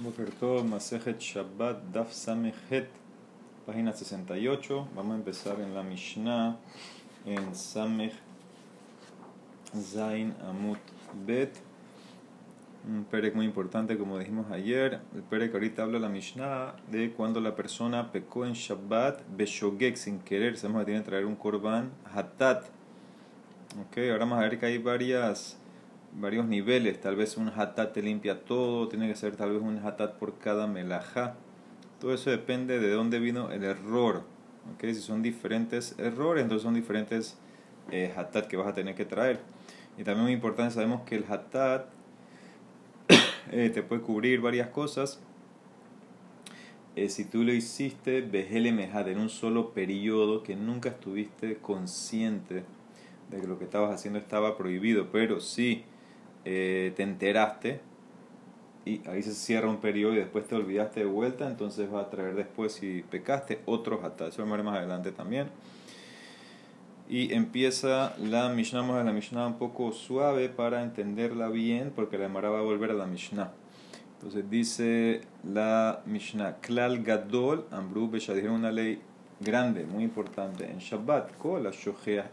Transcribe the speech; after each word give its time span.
Masejet 0.00 1.18
Shabbat, 1.18 1.82
Daf 1.92 2.14
página 3.66 3.92
68. 3.92 4.88
Vamos 4.94 5.12
a 5.12 5.16
empezar 5.16 5.60
en 5.60 5.74
la 5.74 5.82
Mishnah, 5.82 6.56
en 7.26 7.52
Samech 7.52 8.12
Zain 9.74 10.36
Amut 10.48 10.78
Bet. 11.26 11.60
Un 12.88 13.06
perek 13.10 13.34
muy 13.34 13.44
importante, 13.44 13.98
como 13.98 14.16
dijimos 14.20 14.48
ayer. 14.52 15.00
El 15.16 15.22
perek 15.22 15.52
ahorita 15.54 15.82
habla 15.82 15.98
la 15.98 16.08
Mishnah 16.08 16.76
de 16.92 17.10
cuando 17.10 17.40
la 17.40 17.56
persona 17.56 18.12
pecó 18.12 18.46
en 18.46 18.52
Shabbat, 18.52 19.22
Beshogek, 19.36 19.96
sin 19.96 20.20
querer. 20.20 20.56
Sabemos 20.56 20.82
que 20.82 20.92
tiene 20.92 21.00
que 21.00 21.08
traer 21.08 21.26
un 21.26 21.34
korban, 21.34 21.90
Hatat. 22.14 22.66
Ok, 23.80 23.98
ahora 23.98 24.18
vamos 24.18 24.38
a 24.38 24.42
ver 24.42 24.60
que 24.60 24.66
hay 24.66 24.78
varias 24.78 25.58
varios 26.20 26.46
niveles, 26.46 27.00
tal 27.00 27.16
vez 27.16 27.36
un 27.36 27.48
hatat 27.48 27.92
te 27.92 28.02
limpia 28.02 28.44
todo, 28.44 28.88
tiene 28.88 29.08
que 29.08 29.14
ser 29.14 29.36
tal 29.36 29.52
vez 29.52 29.62
un 29.62 29.78
hatat 29.78 30.18
por 30.18 30.38
cada 30.38 30.66
melajá. 30.66 31.34
Todo 32.00 32.12
eso 32.14 32.30
depende 32.30 32.78
de 32.78 32.90
dónde 32.90 33.18
vino 33.20 33.50
el 33.50 33.64
error. 33.64 34.24
¿okay? 34.74 34.94
Si 34.94 35.00
son 35.00 35.22
diferentes 35.22 35.94
errores, 35.98 36.42
entonces 36.42 36.64
son 36.64 36.74
diferentes 36.74 37.38
eh, 37.90 38.12
hatat 38.16 38.46
que 38.46 38.56
vas 38.56 38.66
a 38.66 38.74
tener 38.74 38.94
que 38.94 39.04
traer. 39.04 39.40
Y 39.96 40.04
también 40.04 40.24
muy 40.24 40.32
importante, 40.32 40.74
sabemos 40.74 41.02
que 41.02 41.16
el 41.16 41.24
hatat 41.28 41.86
eh, 43.52 43.70
te 43.70 43.82
puede 43.82 44.02
cubrir 44.02 44.40
varias 44.40 44.68
cosas. 44.68 45.20
Eh, 46.96 47.08
si 47.10 47.24
tú 47.24 47.44
lo 47.44 47.52
hiciste 47.52 48.22
behelemejad 48.22 49.08
en 49.08 49.18
un 49.18 49.28
solo 49.28 49.72
periodo 49.72 50.42
que 50.42 50.56
nunca 50.56 50.88
estuviste 50.88 51.58
consciente 51.58 52.64
de 53.30 53.40
que 53.40 53.46
lo 53.46 53.58
que 53.58 53.64
estabas 53.64 53.94
haciendo 53.94 54.18
estaba 54.18 54.56
prohibido, 54.56 55.12
pero 55.12 55.38
sí 55.38 55.84
eh, 56.50 56.94
te 56.96 57.02
enteraste 57.02 57.78
y 58.86 59.06
ahí 59.06 59.22
se 59.22 59.34
cierra 59.34 59.68
un 59.68 59.82
periodo 59.82 60.14
y 60.14 60.16
después 60.16 60.46
te 60.46 60.54
olvidaste 60.54 61.00
de 61.00 61.06
vuelta, 61.06 61.46
entonces 61.46 61.92
va 61.92 62.00
a 62.00 62.08
traer 62.08 62.34
después 62.36 62.72
si 62.72 63.02
pecaste 63.10 63.60
otros 63.66 64.02
hasta 64.02 64.28
eso 64.28 64.40
lo 64.42 64.50
veremos 64.50 64.72
más 64.72 64.78
adelante 64.78 65.12
también. 65.12 65.48
Y 67.06 67.34
empieza 67.34 68.14
la 68.16 68.48
Mishnah, 68.48 68.80
vamos 68.80 68.96
a 68.96 69.04
la 69.04 69.12
Mishnah 69.12 69.46
un 69.46 69.58
poco 69.58 69.92
suave 69.92 70.48
para 70.48 70.82
entenderla 70.82 71.50
bien, 71.50 71.92
porque 71.94 72.16
la 72.16 72.24
Gemara 72.24 72.48
va 72.48 72.60
a 72.60 72.62
volver 72.62 72.92
a 72.92 72.94
la 72.94 73.06
Mishnah. 73.06 73.52
Entonces 74.14 74.48
dice 74.48 75.20
la 75.44 76.00
Mishnah, 76.06 76.56
Klal 76.62 77.02
Gadol, 77.02 77.66
Amru 77.70 78.10
dijeron 78.10 78.54
una 78.54 78.72
ley 78.72 79.02
grande, 79.38 79.84
muy 79.84 80.02
importante, 80.02 80.64
en 80.64 80.78
Shabbat, 80.78 81.36
Kol 81.36 81.70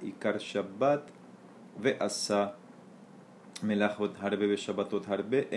y 0.02 0.08
Ikar 0.08 0.38
Shabbat, 0.38 1.04
Ve'asa 1.82 2.56
Melachot 3.62 4.22
harbe 4.22 4.48
be 4.48 4.58
Shabbatot 4.58 5.08
harbe. 5.08 5.48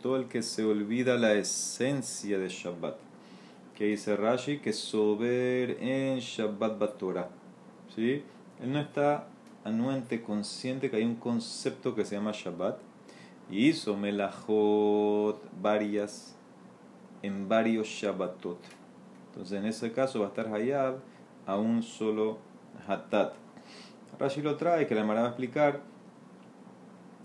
Todo 0.00 0.16
el 0.16 0.28
que 0.28 0.42
se 0.42 0.64
olvida 0.64 1.16
la 1.16 1.34
esencia 1.34 2.38
de 2.38 2.48
Shabbat. 2.48 2.96
Que 3.74 3.86
dice 3.86 4.16
Rashi 4.16 4.58
que 4.58 4.72
sober 4.72 5.78
en 5.80 6.20
Shabbat 6.20 6.78
Batora. 6.78 7.28
¿Sí? 7.94 8.22
Él 8.62 8.72
no 8.72 8.80
está 8.80 9.26
anuente, 9.64 10.22
consciente 10.22 10.88
que 10.88 10.96
hay 10.96 11.04
un 11.04 11.16
concepto 11.16 11.94
que 11.94 12.04
se 12.04 12.14
llama 12.14 12.30
Shabbat. 12.32 12.78
Y 13.50 13.66
hizo 13.68 13.96
melajot 13.96 15.42
varias 15.60 16.36
en 17.22 17.48
varios 17.48 17.88
Shabbatot. 17.88 18.58
Entonces 19.28 19.58
en 19.58 19.66
ese 19.66 19.92
caso 19.92 20.20
va 20.20 20.26
a 20.26 20.28
estar 20.28 20.46
Hayab 20.54 21.00
a 21.46 21.56
un 21.56 21.82
solo 21.82 22.38
Hatat. 22.86 23.34
Rashi 24.18 24.40
lo 24.40 24.56
trae, 24.56 24.86
que 24.86 24.94
la 24.94 25.04
Mara 25.04 25.22
va 25.22 25.26
a 25.26 25.30
explicar 25.30 25.80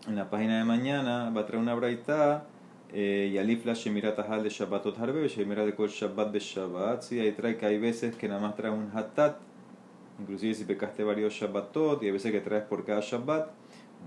en 0.07 0.15
la 0.15 0.29
página 0.29 0.57
de 0.57 0.63
mañana 0.63 1.29
va 1.29 1.41
a 1.41 1.45
traer 1.45 1.61
una 1.61 1.75
braita 1.75 2.45
eh, 2.93 3.29
y 3.33 3.37
alifla 3.37 3.73
shemirat 3.73 4.17
de 4.17 4.49
shabbatot 4.49 4.97
harbe 4.99 5.27
shemirat 5.27 5.65
de 5.65 5.75
kol 5.75 5.89
shabbat 5.89 6.31
de 6.31 6.39
shabbat. 6.39 7.01
Sí, 7.03 7.19
ahí 7.19 7.31
trae 7.31 7.57
que 7.57 7.65
hay 7.65 7.77
veces 7.77 8.15
que 8.15 8.27
nada 8.27 8.41
más 8.41 8.55
trae 8.55 8.71
un 8.71 8.89
hatat. 8.93 9.37
Inclusive 10.19 10.53
si 10.53 10.65
pecaste 10.65 11.03
varios 11.03 11.33
shabbatot 11.33 12.01
y 12.03 12.07
hay 12.07 12.11
veces 12.11 12.31
que 12.31 12.41
traes 12.41 12.63
por 12.63 12.85
cada 12.85 13.01
shabbat. 13.01 13.49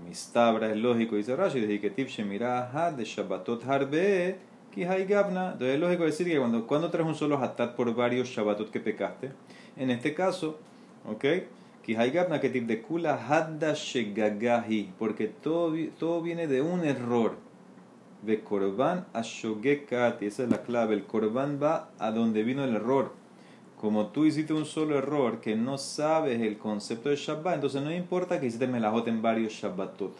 Mistabra 0.05 0.69
es 0.69 0.77
lógico 0.77 1.15
dice 1.15 1.35
Rashi 1.35 1.61
desde 1.61 1.79
que 1.79 1.89
tip 1.89 2.09
shemirat 2.09 2.95
de 2.97 3.05
shabbatot 3.05 3.65
harbe 3.65 4.37
entonces 4.77 5.61
es 5.61 5.79
lógico 5.79 6.03
decir 6.03 6.27
que 6.27 6.37
cuando, 6.37 6.67
cuando 6.67 6.89
traes 6.89 7.07
un 7.07 7.15
solo 7.15 7.37
hatat 7.37 7.75
por 7.75 7.93
varios 7.95 8.27
shabbatot 8.27 8.69
que 8.69 8.79
pecaste. 8.79 9.31
En 9.77 9.89
este 9.89 10.13
caso 10.13 10.59
ok 11.07 11.25
porque 14.97 15.27
todo, 15.27 15.75
todo 15.99 16.21
viene 16.23 16.47
de 16.47 16.61
un 16.61 16.83
error. 16.83 17.37
De 18.23 18.41
korban 18.41 19.05
a 19.13 19.21
shogekati, 19.21 20.25
esa 20.25 20.43
es 20.43 20.49
la 20.49 20.63
clave. 20.63 20.95
El 20.95 21.03
korban 21.03 21.59
va 21.61 21.91
a 21.99 22.09
donde 22.09 22.43
vino 22.43 22.63
el 22.63 22.75
error. 22.75 23.11
Como 23.79 24.07
tú 24.07 24.25
hiciste 24.25 24.51
un 24.51 24.65
solo 24.65 24.97
error 24.97 25.41
que 25.41 25.55
no 25.55 25.77
sabes 25.77 26.41
el 26.41 26.57
concepto 26.57 27.09
de 27.09 27.17
Shabbat, 27.17 27.55
entonces 27.55 27.83
no 27.83 27.93
importa 27.93 28.39
que 28.39 28.47
hiciste 28.47 28.65
melajot 28.67 29.07
en 29.07 29.21
varios 29.21 29.53
Shabbatot. 29.53 30.15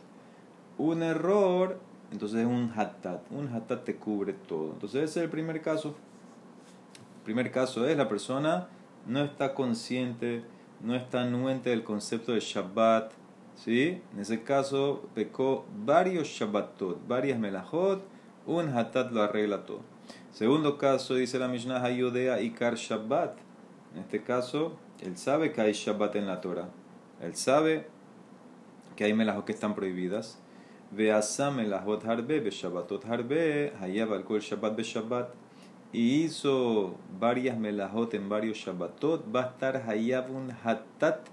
Un 0.77 1.01
error, 1.01 1.79
entonces 2.11 2.41
es 2.41 2.45
un 2.45 2.71
hatat. 2.75 3.21
Un 3.31 3.47
hatat 3.47 3.85
te 3.85 3.95
cubre 3.95 4.33
todo. 4.33 4.73
Entonces 4.73 5.09
ese 5.09 5.19
es 5.19 5.23
el 5.23 5.31
primer 5.31 5.61
caso. 5.61 5.95
El 7.17 7.23
primer 7.23 7.51
caso 7.51 7.87
es 7.87 7.97
la 7.97 8.07
persona 8.07 8.67
no 9.07 9.23
está 9.23 9.53
consciente 9.55 10.43
no 10.81 10.95
está 10.95 11.21
anuente 11.21 11.69
del 11.69 11.83
concepto 11.83 12.33
de 12.33 12.39
Shabbat. 12.39 13.11
¿sí? 13.55 14.01
En 14.13 14.19
ese 14.19 14.43
caso 14.43 15.07
pecó 15.13 15.65
varios 15.85 16.27
Shabbatot, 16.27 17.07
varias 17.07 17.39
melajot, 17.39 18.03
un 18.45 18.69
hatat 18.69 19.11
lo 19.11 19.23
arregla 19.23 19.65
todo. 19.65 19.81
Segundo 20.31 20.77
caso, 20.77 21.15
dice 21.15 21.39
la 21.39 21.47
Mishnah 21.47 21.81
Hayodea 21.83 22.41
Ikar 22.41 22.75
Shabbat. 22.75 23.37
En 23.93 24.01
este 24.01 24.21
caso, 24.21 24.77
él 25.01 25.17
sabe 25.17 25.51
que 25.51 25.61
hay 25.61 25.73
Shabbat 25.73 26.15
en 26.17 26.27
la 26.27 26.41
Torah. 26.41 26.69
Él 27.21 27.35
sabe 27.35 27.87
que 28.95 29.05
hay 29.05 29.13
melajot 29.13 29.45
que 29.45 29.53
están 29.53 29.75
prohibidas. 29.75 30.39
Veasa 30.91 31.51
melajot 31.51 32.05
harbe, 32.05 32.39
be 32.41 32.51
Shabbatot 32.51 33.05
harbe, 33.05 33.73
hayab 33.79 34.09
Shabbat 34.39 34.75
be 34.75 34.83
Shabbat 34.83 35.29
y 35.95 36.25
hizo 36.25 36.97
varias 37.21 37.57
melajot 37.57 38.13
en 38.15 38.27
varios 38.27 38.57
Shabbatot, 38.57 39.33
va 39.33 39.43
a 39.43 39.47
estar 39.51 39.77
hayab 39.87 40.29
un 40.29 40.51
hatat 40.51 41.25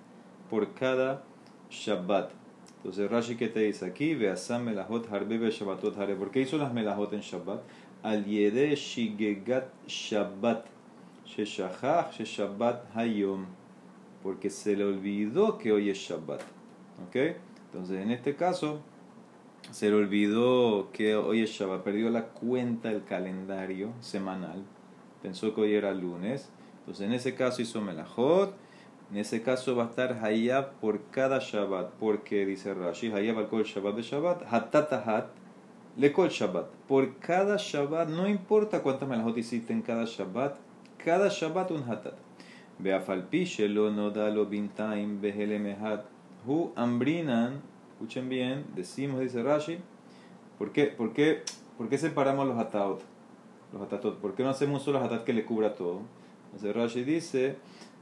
por 0.48 0.72
cada 0.74 1.24
Shabbat. 1.68 2.30
Entonces 2.76 3.10
Rashi 3.10 3.34
que 3.34 3.48
te 3.48 3.58
dice 3.58 3.84
aquí, 3.84 4.14
veasam 4.14 4.62
melajot 4.62 5.10
harbe 5.10 5.50
Shabbatot 5.50 5.98
harbe. 5.98 6.14
¿Por 6.14 6.30
qué 6.30 6.42
hizo 6.42 6.58
las 6.58 6.72
melajot 6.72 7.12
en 7.12 7.22
Shabbat? 7.22 7.60
Al 8.04 8.24
yede 8.24 8.76
shigegat 8.76 9.66
Shabbat. 9.88 10.66
Sheshachach 11.26 12.20
Shabbat 12.20 12.94
hayom. 12.94 13.46
Porque 14.22 14.48
se 14.48 14.76
le 14.76 14.84
olvidó 14.84 15.58
que 15.58 15.72
hoy 15.72 15.90
es 15.90 15.98
Shabbat. 15.98 16.40
¿Ok? 17.08 17.16
Entonces 17.66 18.00
en 18.00 18.12
este 18.12 18.36
caso 18.36 18.80
se 19.70 19.88
le 19.88 19.96
olvidó 19.96 20.90
que 20.92 21.16
hoy 21.16 21.42
es 21.42 21.50
Shabbat, 21.50 21.82
perdió 21.82 22.10
la 22.10 22.26
cuenta 22.26 22.88
del 22.88 23.04
calendario 23.04 23.92
semanal, 24.00 24.64
pensó 25.22 25.54
que 25.54 25.62
hoy 25.62 25.74
era 25.74 25.94
lunes, 25.94 26.50
entonces 26.80 27.06
en 27.06 27.12
ese 27.12 27.34
caso 27.34 27.62
hizo 27.62 27.80
Melajot, 27.80 28.54
en 29.10 29.18
ese 29.18 29.42
caso 29.42 29.76
va 29.76 29.84
a 29.84 29.88
estar 29.88 30.24
Hayab 30.24 30.72
por 30.80 31.02
cada 31.10 31.38
Shabbat, 31.38 31.92
porque 32.00 32.44
dice 32.44 32.74
Rashi, 32.74 33.12
Hayab 33.12 33.38
al 33.38 33.48
kol 33.48 33.64
Shabbat 33.64 33.94
de 33.94 34.02
Shabbat, 34.02 34.42
Hatatahat, 34.52 35.26
le 35.96 36.12
kol 36.12 36.28
Shabbat, 36.28 36.66
por 36.88 37.18
cada 37.18 37.56
Shabbat, 37.56 38.08
no 38.08 38.26
importa 38.26 38.82
cuántas 38.82 39.08
Melajot 39.08 39.38
hiciste 39.38 39.72
en 39.72 39.82
cada 39.82 40.04
Shabbat, 40.04 40.56
cada 40.98 41.28
Shabbat 41.28 41.70
un 41.70 41.88
Hatat. 41.88 42.14
Beafalpi 42.78 43.44
shelo 43.44 43.90
nodalo 43.90 44.46
bintaim 44.46 45.20
behelemehat, 45.20 46.04
hu 46.46 46.72
ambrinan 46.74 47.62
Escuchen 48.02 48.28
bien, 48.28 48.64
decimos, 48.74 49.20
dice 49.20 49.44
Rashi, 49.44 49.78
¿por 50.58 50.72
qué, 50.72 50.86
por 50.86 51.12
qué, 51.12 51.44
por 51.78 51.88
qué 51.88 51.98
separamos 51.98 52.48
los 52.48 52.58
ataot? 52.58 53.00
Los 53.72 53.80
atatot, 53.80 54.18
¿por 54.18 54.34
qué 54.34 54.42
no 54.42 54.50
hacemos 54.50 54.80
un 54.80 54.84
solo 54.84 54.98
atat 54.98 55.22
que 55.22 55.32
le 55.32 55.44
cubra 55.44 55.76
todo? 55.76 56.00
Entonces 56.46 56.74
Rashi 56.74 57.04
dice, 57.04 57.58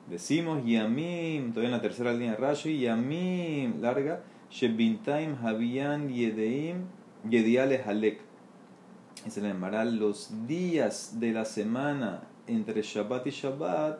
decimos 0.09 0.65
Yamim, 0.65 1.51
todavía 1.51 1.69
en 1.69 1.73
la 1.73 1.83
tercera 1.83 2.15
línea 2.15 2.35
Rashi, 2.35 2.81
Yamim, 2.81 3.83
larga, 3.83 4.23
Shebintaim 4.51 5.37
Habian 5.45 6.09
Yedeim 6.09 6.87
Yediale 7.29 7.83
Halek. 7.83 8.23
Se 9.29 9.43
le 9.43 9.49
llamará 9.49 9.85
los 9.85 10.31
días 10.47 11.21
de 11.21 11.33
la 11.33 11.45
semana 11.45 12.23
entre 12.47 12.81
Shabbat 12.81 13.27
y 13.27 13.31
Shabbat, 13.33 13.99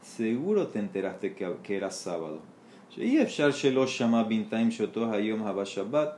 seguro 0.00 0.68
te 0.68 0.78
enteraste 0.78 1.34
que, 1.34 1.56
que 1.62 1.76
era 1.76 1.90
sábado. 1.90 2.51
שאי 2.91 3.23
אפשר 3.23 3.51
שלא 3.51 3.87
שמע 3.87 4.23
בינתיים 4.23 4.71
שאותו 4.71 5.13
היום 5.13 5.43
הבא 5.43 5.65
שבת, 5.65 6.09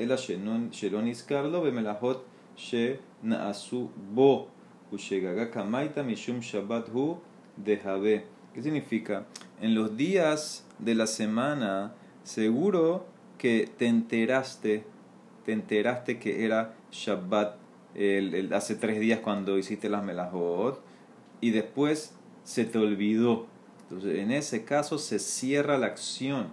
אלא 0.00 0.16
שלא 0.72 1.02
נזכר 1.02 1.46
לו 1.46 1.62
במלאכות 1.62 2.24
שנעשו 2.56 3.88
בו, 4.14 4.46
ושגגה 4.92 5.46
קמייתא 5.46 6.02
משום 6.02 6.42
שבת 6.42 6.88
הוא 6.88 7.16
דהווה. 7.58 8.16
¿Qué 8.54 8.62
significa? 8.62 9.26
En 9.60 9.74
los 9.74 9.96
días 9.96 10.66
de 10.80 10.94
la 10.96 11.06
semana, 11.06 11.92
seguro 12.24 13.06
que 13.38 13.70
te 13.78 13.86
enteraste, 13.86 14.84
te 15.44 15.52
enteraste 15.52 16.18
que 16.18 16.44
era 16.44 16.74
Shabbat 16.90 17.56
el, 17.94 18.52
hace 18.52 18.74
tres 18.74 19.00
días 19.00 19.20
cuando 19.20 19.58
hiciste 19.58 19.88
las 19.88 20.02
melajot 20.02 20.82
y 21.40 21.50
después 21.50 22.14
se 22.44 22.64
te 22.64 22.78
olvidó. 22.78 23.46
entonces, 23.89 24.19
en 24.19 24.31
ese 24.31 24.65
caso 24.65 24.97
se 24.97 25.19
cierra 25.19 25.77
la 25.77 25.87
acción. 25.87 26.47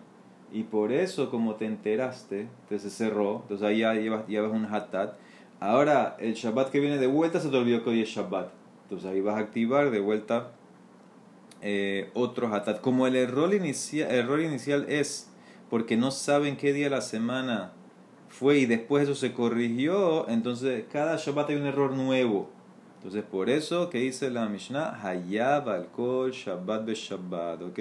Y 0.53 0.65
por 0.65 0.93
eso, 0.93 1.31
como 1.31 1.55
te 1.55 1.65
enteraste, 1.65 2.43
entonces 2.63 2.83
se 2.83 2.91
cerró. 2.91 3.41
Entonces 3.43 3.67
ahí 3.67 3.79
ya 3.79 3.95
llevas, 3.95 4.27
llevas 4.27 4.53
un 4.53 4.67
hatat. 4.67 5.15
Ahora, 5.61 6.17
el 6.19 6.35
Shabbat 6.35 6.71
que 6.71 6.81
viene 6.81 6.99
de 6.99 7.07
vuelta 7.07 7.41
se 7.41 7.49
te 7.49 7.57
olvidó 7.57 7.83
que 7.83 7.91
hoy 7.91 8.03
es 8.03 8.09
Shabbat. 8.09 8.51
Entonces 8.85 9.11
ahí 9.11 9.21
vas 9.21 9.37
a 9.37 9.41
activar 9.41 9.91
de 9.91 10.01
vuelta 10.01 10.51
eh, 11.63 12.11
otro 12.15 12.53
hatat. 12.53 12.81
Como 12.81 13.07
el 13.07 13.17
error, 13.17 13.55
inicia, 13.55 14.11
error 14.11 14.41
inicial 14.41 14.85
es 14.89 15.31
porque 15.71 15.97
no 15.97 16.11
saben 16.11 16.57
qué 16.57 16.75
día 16.75 16.85
de 16.85 16.91
la 16.91 17.01
semana 17.01 17.73
fue 18.29 18.59
y 18.59 18.67
después 18.67 19.05
eso 19.05 19.15
se 19.15 19.33
corrigió, 19.33 20.29
entonces 20.29 20.85
cada 20.91 21.17
Shabbat 21.17 21.51
hay 21.51 21.57
un 21.57 21.67
error 21.67 21.93
nuevo. 21.93 22.51
Entonces 23.03 23.25
por 23.25 23.51
eso 23.51 23.91
que 23.91 23.99
dice 23.99 24.31
la 24.31 24.49
Mishnah, 24.49 24.97
Hayab 25.03 25.69
alcohol 25.69 26.31
Shabbat 26.31 26.85
be 26.85 26.95
Shabbat, 26.95 27.61
¿ok? 27.61 27.79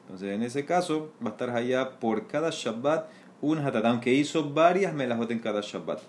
Entonces 0.00 0.34
en 0.34 0.42
ese 0.42 0.64
caso 0.64 1.12
va 1.22 1.28
a 1.28 1.32
estar 1.32 1.50
Hayab 1.50 1.98
por 1.98 2.26
cada 2.26 2.48
Shabbat 2.50 3.06
un 3.42 3.58
hatat, 3.58 3.84
aunque 3.84 4.14
hizo 4.14 4.48
varias 4.48 4.94
melajot 4.94 5.30
en 5.30 5.40
cada 5.40 5.60
Shabbat. 5.60 6.00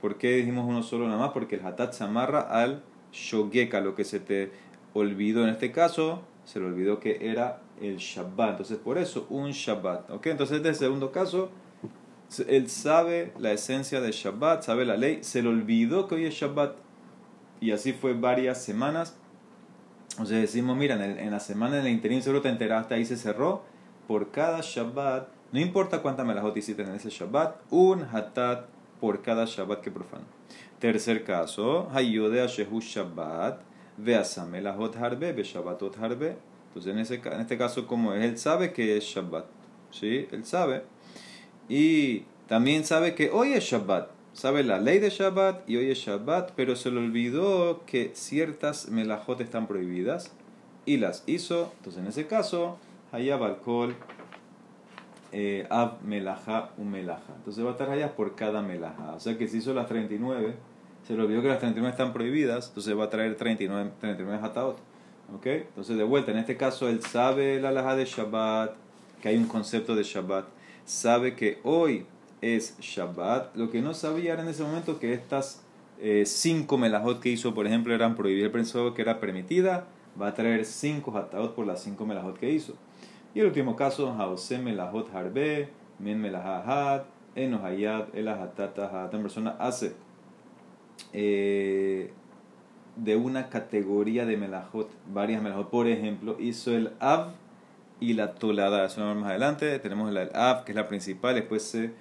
¿Por 0.00 0.18
qué 0.18 0.38
dijimos 0.38 0.66
uno 0.68 0.82
solo 0.82 1.06
nada 1.06 1.20
más? 1.20 1.30
Porque 1.30 1.54
el 1.54 1.64
hatat 1.64 1.92
se 1.92 2.02
amarra 2.02 2.40
al 2.40 2.82
shogeka, 3.12 3.80
lo 3.80 3.94
que 3.94 4.02
se 4.02 4.18
te 4.18 4.50
olvidó 4.92 5.44
en 5.44 5.50
este 5.50 5.70
caso, 5.70 6.22
se 6.44 6.58
le 6.58 6.66
olvidó 6.66 6.98
que 6.98 7.18
era 7.30 7.60
el 7.80 7.98
Shabbat. 7.98 8.50
Entonces 8.50 8.78
por 8.78 8.98
eso 8.98 9.28
un 9.30 9.52
Shabbat, 9.52 10.10
¿ok? 10.10 10.26
Entonces 10.26 10.56
este 10.56 10.74
segundo 10.74 11.12
caso 11.12 11.50
él 12.48 12.68
sabe 12.68 13.32
la 13.38 13.52
esencia 13.52 14.00
de 14.00 14.10
Shabbat, 14.10 14.64
sabe 14.64 14.84
la 14.84 14.96
ley, 14.96 15.20
se 15.22 15.40
le 15.40 15.48
olvidó 15.48 16.08
que 16.08 16.16
hoy 16.16 16.24
es 16.24 16.34
Shabbat 16.34 16.89
y 17.60 17.72
así 17.72 17.92
fue 17.92 18.14
varias 18.14 18.62
semanas. 18.62 19.16
O 20.18 20.24
sea, 20.24 20.38
decimos, 20.38 20.76
mira, 20.76 20.94
en, 20.94 21.30
la 21.30 21.40
semana 21.40 21.78
en 21.78 21.86
el 21.86 21.92
interín 21.92 22.22
seguro 22.22 22.42
te 22.42 22.48
enteraste, 22.48 22.94
ahí 22.94 23.04
se 23.04 23.16
cerró. 23.16 23.62
Por 24.08 24.30
cada 24.30 24.60
Shabbat, 24.60 25.28
no 25.52 25.60
importa 25.60 26.02
cuántas 26.02 26.26
melajot 26.26 26.56
hiciste 26.56 26.82
en 26.82 26.94
ese 26.94 27.10
Shabbat, 27.10 27.60
un 27.70 28.02
hatat 28.02 28.66
por 29.00 29.22
cada 29.22 29.44
Shabbat 29.44 29.80
que 29.80 29.90
profano. 29.90 30.24
Tercer 30.80 31.22
caso, 31.22 31.88
Hayodea 31.92 32.46
Shehu 32.46 32.80
Shabbat, 32.80 33.60
melajot 33.98 34.96
harbe, 34.96 35.32
be 35.32 35.42
Shabbatot 35.42 35.96
harbe. 35.98 36.36
Entonces, 36.68 36.92
en, 36.92 36.98
ese, 36.98 37.14
en 37.16 37.40
este 37.40 37.58
caso, 37.58 37.86
como 37.86 38.12
él 38.14 38.38
sabe 38.38 38.72
que 38.72 38.96
es 38.96 39.04
Shabbat. 39.04 39.44
¿Sí? 39.90 40.28
Él 40.30 40.44
sabe. 40.44 40.84
Y 41.68 42.24
también 42.48 42.84
sabe 42.84 43.14
que 43.14 43.30
hoy 43.30 43.52
es 43.52 43.64
Shabbat. 43.64 44.19
Sabe 44.32 44.62
la 44.62 44.78
ley 44.78 45.00
de 45.00 45.10
Shabbat 45.10 45.68
y 45.68 45.76
hoy 45.76 45.90
es 45.90 45.98
Shabbat, 45.98 46.52
pero 46.54 46.76
se 46.76 46.90
le 46.90 46.98
olvidó 46.98 47.84
que 47.84 48.12
ciertas 48.14 48.88
melajot 48.88 49.40
están 49.40 49.66
prohibidas 49.66 50.32
y 50.86 50.98
las 50.98 51.24
hizo. 51.26 51.72
Entonces, 51.78 52.02
en 52.02 52.08
ese 52.08 52.26
caso, 52.26 52.78
hayab 53.12 53.42
alcohol, 53.42 53.94
eh, 55.32 55.66
ab 55.68 56.00
melaja, 56.02 56.70
un 56.78 56.90
melaja. 56.90 57.34
Entonces 57.36 57.64
va 57.64 57.70
a 57.70 57.72
estar 57.72 57.90
allá 57.90 58.14
por 58.14 58.36
cada 58.36 58.62
melaja. 58.62 59.14
O 59.14 59.20
sea 59.20 59.36
que 59.36 59.48
si 59.48 59.58
hizo 59.58 59.74
las 59.74 59.88
39, 59.88 60.54
se 61.06 61.14
le 61.14 61.22
olvidó 61.22 61.42
que 61.42 61.48
las 61.48 61.58
39 61.58 61.90
están 61.90 62.12
prohibidas, 62.12 62.68
entonces 62.68 62.96
va 62.96 63.04
a 63.04 63.10
traer 63.10 63.36
39, 63.36 63.90
39 64.00 64.40
hataot. 64.42 64.78
¿Ok? 65.34 65.46
Entonces, 65.46 65.96
de 65.96 66.04
vuelta, 66.04 66.30
en 66.30 66.38
este 66.38 66.56
caso, 66.56 66.88
él 66.88 67.02
sabe 67.02 67.60
la 67.60 67.72
laja 67.72 67.96
de 67.96 68.04
Shabbat, 68.04 68.74
que 69.20 69.28
hay 69.28 69.36
un 69.36 69.46
concepto 69.46 69.94
de 69.94 70.02
Shabbat 70.02 70.46
sabe 70.90 71.36
que 71.36 71.60
hoy 71.62 72.04
es 72.40 72.78
Shabbat. 72.80 73.56
Lo 73.56 73.70
que 73.70 73.82
no 73.82 73.94
sabía 73.94 74.32
era 74.34 74.42
en 74.42 74.48
ese 74.48 74.62
momento 74.62 74.98
que 74.98 75.12
estas 75.12 75.62
eh, 76.00 76.24
cinco 76.26 76.78
melajot 76.78 77.20
que 77.20 77.28
hizo, 77.28 77.54
por 77.54 77.66
ejemplo, 77.66 77.94
eran 77.94 78.16
prohibidas. 78.16 78.46
Él 78.46 78.52
pensó 78.52 78.94
que 78.94 79.02
era 79.02 79.20
permitida. 79.20 79.86
Va 80.20 80.28
a 80.28 80.34
traer 80.34 80.64
cinco 80.64 81.16
hataot 81.16 81.54
por 81.54 81.66
las 81.66 81.82
cinco 81.82 82.06
melajot 82.06 82.38
que 82.38 82.50
hizo. 82.50 82.74
Y 83.34 83.40
el 83.40 83.46
último 83.46 83.76
caso, 83.76 84.12
Haose 84.12 84.58
melajot 84.58 85.14
harbe, 85.14 85.68
men 85.98 86.20
melahahat, 86.20 87.04
enohayat, 87.36 88.14
elahatata, 88.14 89.08
Una 89.12 89.22
persona 89.22 89.56
hace 89.58 89.94
eh, 91.12 92.12
de 92.96 93.16
una 93.16 93.48
categoría 93.48 94.26
de 94.26 94.36
melajot, 94.36 94.90
varias 95.12 95.42
melajot. 95.42 95.70
Por 95.70 95.86
ejemplo, 95.86 96.36
hizo 96.40 96.72
el 96.74 96.92
av 96.98 97.34
y 98.00 98.14
la 98.14 98.34
tolada. 98.34 98.86
Eso 98.86 99.00
vamos 99.02 99.18
más 99.18 99.30
adelante. 99.30 99.78
Tenemos 99.78 100.12
la 100.12 100.22
Av, 100.34 100.64
que 100.64 100.72
es 100.72 100.76
la 100.76 100.88
principal. 100.88 101.34
Después 101.34 101.62
se 101.62 101.92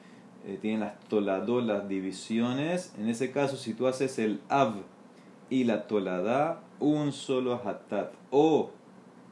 eh, 0.50 0.57
tienen 0.60 0.80
las 0.80 1.00
toladot, 1.01 1.63
las 1.63 1.88
divisiones. 1.88 2.94
En 2.98 3.07
ese 3.07 3.31
caso, 3.31 3.56
si 3.56 3.74
tú 3.74 3.88
haces 3.88 4.18
el 4.18 4.42
Av 4.50 4.78
y 5.50 5.63
la 5.63 5.86
tolada, 5.88 6.62
un 6.80 7.12
solo 7.12 7.62
hatat. 7.63 8.13
O, 8.31 8.72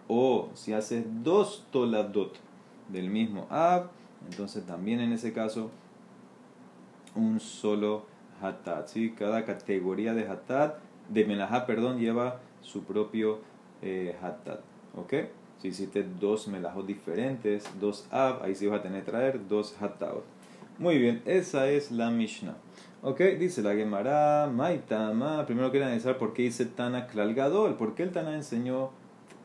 o 0.07 0.49
si 0.53 0.73
haces 0.73 1.05
dos 1.23 1.65
toladot 1.71 2.35
del 2.89 3.09
mismo 3.09 3.47
Av, 3.49 3.87
entonces 4.29 4.63
también 4.65 4.99
en 4.99 5.11
ese 5.11 5.33
caso, 5.33 5.71
un 7.15 7.39
solo 7.39 8.05
hatat. 8.39 8.87
¿sí? 8.87 9.15
Cada 9.17 9.43
categoría 9.43 10.13
de 10.13 10.27
hatat, 10.27 10.77
de 11.09 11.25
melajá, 11.25 11.65
perdón, 11.65 11.97
lleva 11.97 12.41
su 12.61 12.83
propio 12.83 13.39
eh, 13.81 14.15
hatat. 14.21 14.59
¿Ok? 14.95 15.13
Si 15.59 15.69
hiciste 15.69 16.03
dos 16.03 16.47
melajos 16.47 16.85
diferentes, 16.85 17.67
dos 17.79 18.07
ab, 18.11 18.43
ahí 18.43 18.53
sí 18.53 18.67
vas 18.67 18.79
a 18.79 18.83
tener 18.83 19.03
que 19.03 19.11
traer 19.11 19.47
dos 19.47 19.75
hataot. 19.81 20.36
Muy 20.79 20.99
bien, 20.99 21.23
esa 21.25 21.67
es 21.71 21.91
la 21.91 22.11
Mishnah. 22.11 22.55
Ok, 23.01 23.19
dice 23.39 23.63
la 23.63 23.73
Gemara, 23.73 24.47
Maitama. 24.53 25.43
Primero 25.47 25.71
quiero 25.71 25.87
analizar 25.87 26.19
por 26.19 26.33
qué 26.33 26.43
dice 26.43 26.67
Tana 26.67 27.07
Klalgadol. 27.07 27.77
¿Por 27.77 27.95
qué 27.95 28.03
el 28.03 28.11
Tana 28.11 28.35
enseñó 28.35 28.91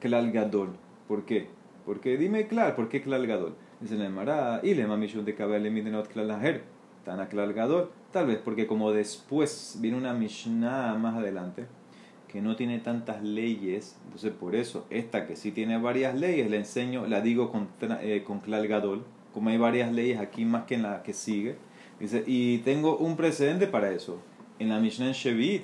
Klalgadol? 0.00 0.76
¿Por 1.08 1.24
qué? 1.24 1.48
Porque 1.86 2.18
dime 2.18 2.48
claro, 2.48 2.76
¿por 2.76 2.90
qué 2.90 3.00
Klalgadol? 3.00 3.54
Dice 3.80 3.94
la 3.96 4.04
Gemara, 4.04 4.60
y 4.62 4.74
le 4.74 4.86
mamishun 4.86 5.24
de 5.24 5.34
Kabel 5.34 5.70
Midenot 5.70 6.08
Klalaher. 6.08 6.64
Tana 7.02 7.28
Klalgadol. 7.28 7.88
Tal 8.10 8.26
vez 8.26 8.36
porque 8.36 8.66
como 8.66 8.92
después 8.92 9.78
viene 9.80 9.96
una 9.96 10.12
Mishnah 10.12 10.98
más 10.98 11.16
adelante 11.16 11.64
que 12.28 12.42
no 12.42 12.56
tiene 12.56 12.78
tantas 12.78 13.22
leyes, 13.22 13.96
entonces 14.04 14.32
por 14.32 14.54
eso 14.54 14.86
esta 14.90 15.26
que 15.26 15.36
sí 15.36 15.50
tiene 15.50 15.78
varias 15.78 16.14
leyes, 16.14 16.50
la 16.50 16.56
enseño, 16.56 17.06
la 17.06 17.22
digo 17.22 17.50
con, 17.50 17.68
eh, 18.02 18.22
con 18.26 18.42
Gadol, 18.46 19.02
como 19.32 19.50
hay 19.50 19.58
varias 19.58 19.92
leyes 19.92 20.20
aquí 20.20 20.44
más 20.44 20.64
que 20.64 20.74
en 20.74 20.82
la 20.82 21.02
que 21.02 21.12
sigue, 21.12 21.56
dice, 22.00 22.24
y 22.26 22.58
tengo 22.58 22.96
un 22.96 23.16
precedente 23.16 23.66
para 23.66 23.90
eso, 23.90 24.20
en 24.58 24.68
la 24.68 24.78
Mishnah 24.78 25.08
en 25.08 25.12
Shevit, 25.12 25.62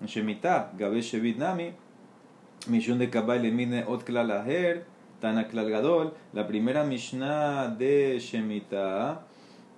en 0.00 0.06
Shemitah, 0.06 0.72
Gabe 0.76 1.00
Shevit 1.00 1.38
Nami, 1.38 1.72
Mishun 2.68 2.98
de 2.98 3.10
Kabbalah 3.10 3.46
Emine 3.46 3.84
Ot 3.86 4.04
Klalaher, 4.04 4.84
Tana 5.20 5.44
Gadol, 5.44 6.14
la 6.32 6.46
primera 6.46 6.84
Mishnah 6.84 7.68
de 7.68 8.18
Shemitah, 8.20 9.26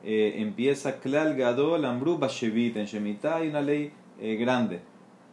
eh, 0.04 0.34
empieza 0.38 1.00
Klal 1.00 1.36
Gadol, 1.36 1.84
Amru 1.84 2.18
Shevit, 2.28 2.76
en 2.76 2.86
Shemitah 2.86 3.36
hay 3.36 3.48
una 3.48 3.60
ley 3.60 3.92
eh, 4.20 4.36
grande, 4.36 4.80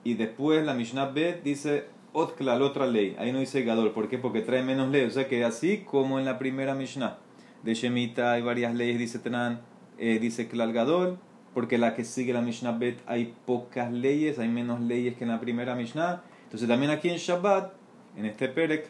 y 0.04 0.14
después 0.14 0.66
la 0.66 0.74
Mishnah 0.74 1.08
Bet 1.08 1.44
dice 1.44 1.98
la 2.40 2.56
otra 2.56 2.88
ley. 2.88 3.16
Ahí 3.20 3.32
no 3.32 3.40
dice 3.40 3.64
Gadol. 3.64 3.92
¿Por 3.92 4.10
qué? 4.10 4.18
Porque 4.18 4.42
trae 4.42 4.64
menos 4.64 4.90
leyes. 4.90 5.10
O 5.10 5.14
sea 5.14 5.28
que 5.28 5.44
así 5.44 5.80
como 5.80 6.20
en 6.20 6.26
la 6.26 6.40
primera 6.40 6.74
Mishnah 6.74 7.18
de 7.64 7.74
Shemita 7.74 8.34
hay 8.34 8.42
varias 8.42 8.74
leyes, 8.74 9.00
dice 9.00 9.20
Tenan, 9.20 9.62
eh, 9.98 10.20
dice 10.20 10.48
Klal 10.48 10.74
Gadol. 10.74 11.20
Porque 11.54 11.80
la 11.80 11.96
que 11.96 12.04
sigue 12.04 12.34
la 12.34 12.42
Mishnah 12.42 12.74
Bet 12.74 13.02
hay 13.08 13.34
pocas 13.46 13.92
leyes, 13.92 14.38
hay 14.38 14.48
menos 14.48 14.80
leyes 14.80 15.16
que 15.18 15.24
en 15.24 15.32
la 15.32 15.40
primera 15.40 15.74
Mishnah. 15.74 16.22
Entonces 16.44 16.68
también 16.68 16.92
aquí 16.92 17.10
en 17.10 17.18
Shabbat, 17.18 17.74
en 18.16 18.26
este 18.26 18.48
Perek, 18.48 18.88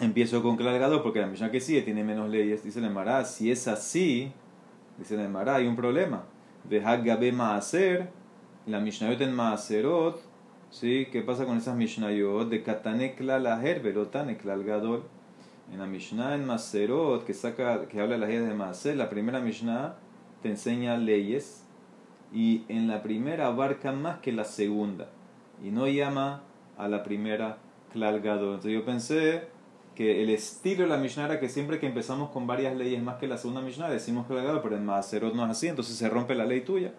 empiezo 0.00 0.42
con 0.42 0.56
Klal 0.56 0.78
Gadol 0.78 1.02
porque 1.02 1.20
la 1.20 1.26
Mishnah 1.26 1.50
que 1.50 1.60
sigue 1.60 1.82
tiene 1.82 2.04
menos 2.04 2.28
leyes. 2.28 2.62
Dice 2.62 2.80
el 2.80 2.90
Mará, 2.90 3.24
si 3.24 3.50
es 3.50 3.68
así, 3.68 4.32
dice 4.98 5.14
el 5.14 5.28
Mará, 5.30 5.56
hay 5.56 5.66
un 5.66 5.76
problema. 5.76 6.24
De 6.68 6.84
Hagabe 6.84 7.32
Maaser 7.32 8.10
la 8.66 8.80
Mishnayot 8.80 9.20
en 9.20 9.34
Maaserot, 9.34 10.20
¿sí? 10.70 11.08
¿Qué 11.12 11.20
pasa 11.20 11.44
con 11.44 11.58
esas 11.58 11.76
Mishnayot? 11.76 12.48
De 12.48 12.62
Katanekla 12.62 13.38
la 13.38 13.56
Velotanekla 13.56 14.54
el 14.54 14.64
Gadol. 14.64 15.02
En 15.72 15.78
la 15.78 15.86
Mishnah 15.86 16.34
en 16.34 16.46
Maaserot, 16.46 17.24
que, 17.24 17.34
saca, 17.34 17.86
que 17.88 18.00
habla 18.00 18.14
de 18.14 18.20
las 18.20 18.28
leyes 18.28 18.46
de 18.46 18.54
Maaser, 18.54 18.96
la 18.96 19.08
primera 19.08 19.40
Mishnah 19.40 19.96
te 20.42 20.50
enseña 20.50 20.96
leyes 20.96 21.64
y 22.32 22.64
en 22.68 22.86
la 22.86 23.02
primera 23.02 23.46
abarca 23.46 23.92
más 23.92 24.18
que 24.18 24.32
la 24.32 24.44
segunda 24.44 25.08
y 25.62 25.70
no 25.70 25.88
llama 25.88 26.42
a 26.76 26.88
la 26.88 27.02
primera 27.02 27.58
Klal 27.92 28.20
Gadol. 28.20 28.56
Entonces 28.56 28.72
yo 28.72 28.84
pensé 28.84 29.48
que 29.94 30.22
el 30.22 30.30
estilo 30.30 30.82
de 30.82 30.90
la 30.90 30.96
Mishnah 30.96 31.26
era 31.26 31.40
que 31.40 31.48
siempre 31.48 31.78
que 31.78 31.86
empezamos 31.86 32.30
con 32.30 32.46
varias 32.46 32.76
leyes 32.76 33.02
más 33.02 33.16
que 33.16 33.28
la 33.28 33.38
segunda 33.38 33.60
Mishnah 33.60 33.88
decimos 33.88 34.26
Klal 34.26 34.44
Gadol, 34.44 34.62
pero 34.62 34.76
en 34.76 34.84
Maaserot 34.84 35.34
no 35.34 35.44
es 35.44 35.50
así, 35.50 35.68
entonces 35.68 35.96
se 35.96 36.08
rompe 36.08 36.34
la 36.34 36.44
ley 36.44 36.60
tuya. 36.60 36.92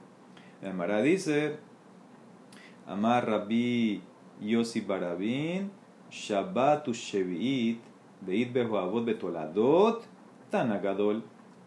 El 0.61 0.73
Mara 0.73 1.01
dice, 1.01 1.57
Amar 2.87 3.27
Rabbi 3.27 4.01
Yossi 4.41 4.81
Barabin, 4.81 5.71
Shabbat 6.09 6.87
Shevi'it, 6.87 7.79
Beit 8.21 8.53
Behoavot 8.53 9.05
Betoladot, 9.05 10.03
Tanagadol, 10.49 11.21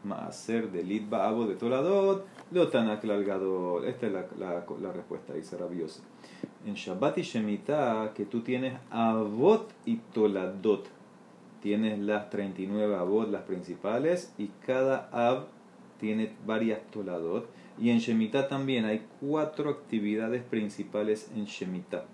Maaser 0.04 0.70
Delit 0.70 1.08
Baavot 1.08 1.48
Betoladot, 1.48 2.24
Lotana 2.52 2.96
Gadol. 2.96 3.84
Esta 3.84 4.06
es 4.06 4.12
la, 4.12 4.26
la, 4.38 4.64
la 4.80 4.92
respuesta, 4.92 5.34
dice 5.34 5.56
rabiosa. 5.56 6.02
En 6.66 6.74
Shabbat 6.74 7.18
y 7.18 7.22
Shemitah, 7.22 8.12
que 8.14 8.24
tú 8.24 8.40
tienes 8.40 8.74
Avot 8.90 9.72
y 9.84 9.96
Toladot. 10.14 10.86
Tienes 11.62 11.98
las 11.98 12.30
39 12.30 12.96
Avot, 12.96 13.30
las 13.30 13.42
principales, 13.42 14.32
y 14.38 14.48
cada 14.64 15.08
Av 15.12 15.46
tiene 15.98 16.32
varias 16.46 16.80
Toladot. 16.90 17.48
Y 17.78 17.90
en 17.90 17.98
Shemitah 17.98 18.48
también 18.48 18.84
hay 18.84 19.04
cuatro 19.20 19.70
actividades 19.70 20.42
principales 20.42 21.30
en 21.34 21.44
Shemitah. 21.44 22.04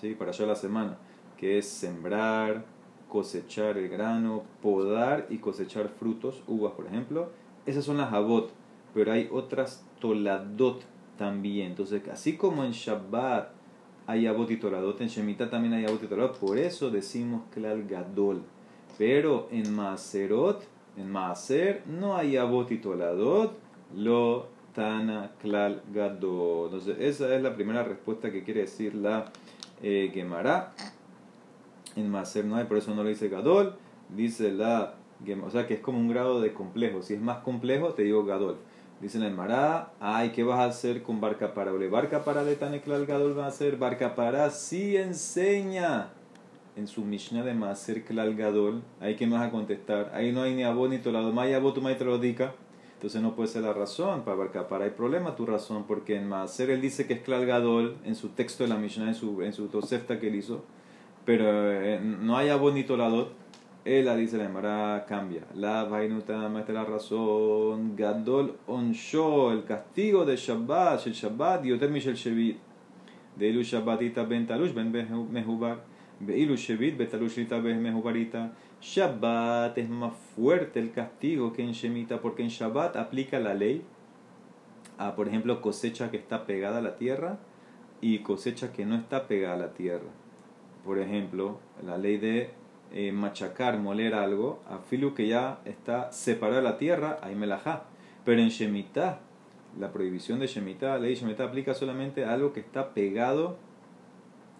¿Sí? 0.00 0.14
Para 0.14 0.30
allá 0.30 0.46
la 0.46 0.56
semana, 0.56 0.98
que 1.36 1.58
es 1.58 1.66
sembrar, 1.68 2.64
cosechar 3.14 3.78
el 3.78 3.88
grano, 3.88 4.42
podar 4.60 5.28
y 5.30 5.38
cosechar 5.38 5.88
frutos, 5.88 6.42
uvas 6.48 6.72
por 6.72 6.88
ejemplo. 6.88 7.28
Esas 7.64 7.84
son 7.84 7.98
las 7.98 8.12
Avot, 8.12 8.50
pero 8.92 9.12
hay 9.12 9.28
otras 9.30 9.86
Toladot 10.00 10.82
también. 11.16 11.68
Entonces, 11.68 12.02
así 12.08 12.36
como 12.36 12.64
en 12.64 12.72
Shabbat 12.72 13.50
hay 14.08 14.26
Abot 14.26 14.50
y 14.50 14.56
Toladot, 14.56 15.00
en 15.00 15.06
Shemitah 15.06 15.48
también 15.48 15.74
hay 15.74 15.84
Abot 15.84 16.02
y 16.02 16.08
Toladot. 16.08 16.40
Por 16.40 16.58
eso 16.58 16.90
decimos 16.90 17.42
Klal 17.52 17.84
Gadol. 17.84 18.42
Pero 18.98 19.46
en 19.52 19.72
Maaserot, 19.72 20.64
en 20.96 21.08
Maaser, 21.08 21.84
no 21.86 22.16
hay 22.16 22.36
Abot 22.36 22.68
y 22.72 22.78
Toladot, 22.78 23.56
lo 23.94 24.48
Tana 24.74 25.30
Klal 25.40 25.82
Gadol. 25.92 26.64
Entonces, 26.64 26.96
esa 26.98 27.32
es 27.32 27.40
la 27.40 27.54
primera 27.54 27.84
respuesta 27.84 28.32
que 28.32 28.42
quiere 28.42 28.62
decir 28.62 28.92
la 28.92 29.30
eh. 29.84 30.10
En 31.96 32.10
Maaser 32.10 32.44
no 32.44 32.56
hay, 32.56 32.64
por 32.64 32.76
eso 32.76 32.94
no 32.94 33.02
lo 33.02 33.08
dice 33.08 33.28
Gadol. 33.28 33.76
Dice 34.08 34.52
la 34.52 34.94
o 35.44 35.50
sea 35.50 35.66
que 35.66 35.74
es 35.74 35.80
como 35.80 35.98
un 35.98 36.08
grado 36.08 36.40
de 36.40 36.52
complejo. 36.52 37.02
Si 37.02 37.14
es 37.14 37.20
más 37.20 37.38
complejo, 37.38 37.94
te 37.94 38.02
digo 38.02 38.24
Gadol. 38.24 38.56
Dice 39.00 39.18
en 39.18 39.24
el 39.24 39.34
Mará, 39.34 39.92
ay, 40.00 40.30
¿qué 40.30 40.44
vas 40.44 40.60
a 40.60 40.64
hacer 40.64 41.02
con 41.02 41.20
Barca 41.20 41.54
para? 41.54 41.72
Barca 41.72 42.24
para 42.24 42.44
de 42.44 42.56
Taneklal 42.56 43.06
Gadol 43.06 43.38
va 43.38 43.46
a 43.46 43.48
hacer. 43.48 43.76
Barca 43.76 44.14
para 44.14 44.50
sí 44.50 44.96
enseña 44.96 46.08
en 46.76 46.86
su 46.86 47.04
Mishnah 47.04 47.42
de 47.42 47.54
Maser 47.54 48.04
Klal 48.04 48.34
Gadol. 48.34 48.82
Ahí 49.00 49.16
que 49.16 49.26
me 49.26 49.34
vas 49.34 49.48
a 49.48 49.50
contestar. 49.50 50.10
Ahí 50.14 50.32
no 50.32 50.42
hay 50.42 50.54
ni 50.54 50.62
abón 50.62 50.90
ni 50.90 50.98
tolado. 50.98 51.32
Maya 51.32 51.60
tu 51.60 51.72
te 51.72 52.04
lo 52.04 52.18
dica. 52.18 52.54
Entonces 52.94 53.20
no 53.20 53.34
puede 53.34 53.48
ser 53.48 53.62
la 53.62 53.72
razón. 53.72 54.22
Para 54.22 54.36
Barca 54.36 54.68
para 54.68 54.84
hay 54.84 54.92
problema 54.92 55.36
tu 55.36 55.44
razón. 55.44 55.84
Porque 55.84 56.16
en 56.16 56.28
Maser 56.28 56.70
él 56.70 56.80
dice 56.80 57.06
que 57.06 57.14
es 57.14 57.20
Klal 57.20 57.46
Gadol 57.46 57.96
en 58.04 58.14
su 58.14 58.30
texto 58.30 58.64
de 58.64 58.70
la 58.70 58.76
Mishnah, 58.76 59.08
en 59.08 59.14
su, 59.14 59.42
en 59.42 59.52
su 59.52 59.68
Tosefta 59.68 60.18
que 60.18 60.28
él 60.28 60.36
hizo. 60.36 60.64
Pero 61.24 61.72
eh, 61.72 62.00
no 62.00 62.36
hay 62.36 62.50
abón 62.50 62.74
ni 62.74 62.84
tolado 62.84 63.44
ella 63.84 64.16
dice 64.16 64.38
la 64.38 64.46
Emara 64.46 65.04
cambia. 65.06 65.42
La 65.54 65.84
vainuta 65.84 66.48
mete 66.48 66.72
la 66.72 66.84
razón. 66.84 67.94
Gadol 67.94 68.56
onsho, 68.66 69.52
el 69.52 69.64
castigo 69.64 70.24
de 70.24 70.36
Shabbat, 70.36 71.06
el 71.06 71.12
Shabbat, 71.12 71.64
yoter 71.64 71.90
mishel 71.90 72.14
Shevit. 72.14 72.58
De 73.36 73.48
ilu 73.48 73.62
Shabbatita 73.62 74.24
ben 74.24 74.46
talush 74.46 74.72
ben 74.72 74.90
mehubar. 75.30 75.84
Ilu 76.26 76.56
Shevit 76.56 76.96
betalushita 76.96 77.58
ben 77.58 77.82
mehubarita. 77.82 78.52
Shabbat 78.80 79.76
es 79.76 79.90
más 79.90 80.14
fuerte 80.34 80.80
el 80.80 80.90
castigo 80.90 81.52
que 81.52 81.62
en 81.62 81.72
Shemita, 81.72 82.22
porque 82.22 82.42
en 82.42 82.48
Shabbat 82.48 82.96
aplica 82.96 83.38
la 83.38 83.52
ley 83.52 83.82
a, 84.96 85.14
por 85.14 85.28
ejemplo, 85.28 85.60
cosecha 85.60 86.10
que 86.10 86.16
está 86.16 86.46
pegada 86.46 86.78
a 86.78 86.82
la 86.82 86.96
tierra 86.96 87.38
y 88.00 88.20
cosecha 88.20 88.72
que 88.72 88.86
no 88.86 88.94
está 88.94 89.26
pegada 89.26 89.54
a 89.56 89.58
la 89.58 89.74
tierra. 89.74 90.23
Por 90.84 90.98
ejemplo, 90.98 91.60
la 91.84 91.96
ley 91.96 92.18
de 92.18 92.50
eh, 92.92 93.10
machacar, 93.10 93.78
moler 93.78 94.14
algo, 94.14 94.60
a 94.68 94.78
filu 94.78 95.14
que 95.14 95.26
ya 95.26 95.60
está 95.64 96.12
separado 96.12 96.58
de 96.58 96.62
la 96.62 96.76
tierra, 96.76 97.18
ahí 97.22 97.34
me 97.34 97.46
la 97.46 97.86
Pero 98.24 98.40
en 98.40 98.50
Shemitah, 98.50 99.18
la 99.80 99.92
prohibición 99.92 100.38
de 100.40 100.46
Shemitah, 100.46 100.94
la 100.94 100.98
ley 100.98 101.14
de 101.14 101.20
Shemitah 101.20 101.44
aplica 101.44 101.74
solamente 101.74 102.24
a 102.24 102.34
algo 102.34 102.52
que 102.52 102.60
está 102.60 102.92
pegado 102.92 103.56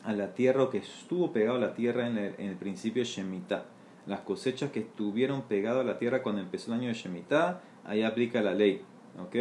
a 0.02 0.12
la 0.14 0.34
tierra 0.34 0.64
o 0.64 0.70
que 0.70 0.78
estuvo 0.78 1.32
pegado 1.32 1.58
a 1.58 1.60
la 1.60 1.74
tierra 1.74 2.06
en 2.08 2.18
el, 2.18 2.34
en 2.38 2.48
el 2.48 2.56
principio 2.56 3.02
de 3.02 3.08
Shemitah. 3.08 3.66
Las 4.06 4.20
cosechas 4.20 4.70
que 4.70 4.80
estuvieron 4.80 5.42
pegadas 5.42 5.82
a 5.82 5.84
la 5.84 5.98
tierra 5.98 6.22
cuando 6.22 6.40
empezó 6.40 6.72
el 6.72 6.80
año 6.80 6.88
de 6.88 6.94
Shemitah, 6.94 7.60
ahí 7.84 8.02
aplica 8.02 8.42
la 8.42 8.54
ley. 8.54 8.82
¿Ok? 9.22 9.36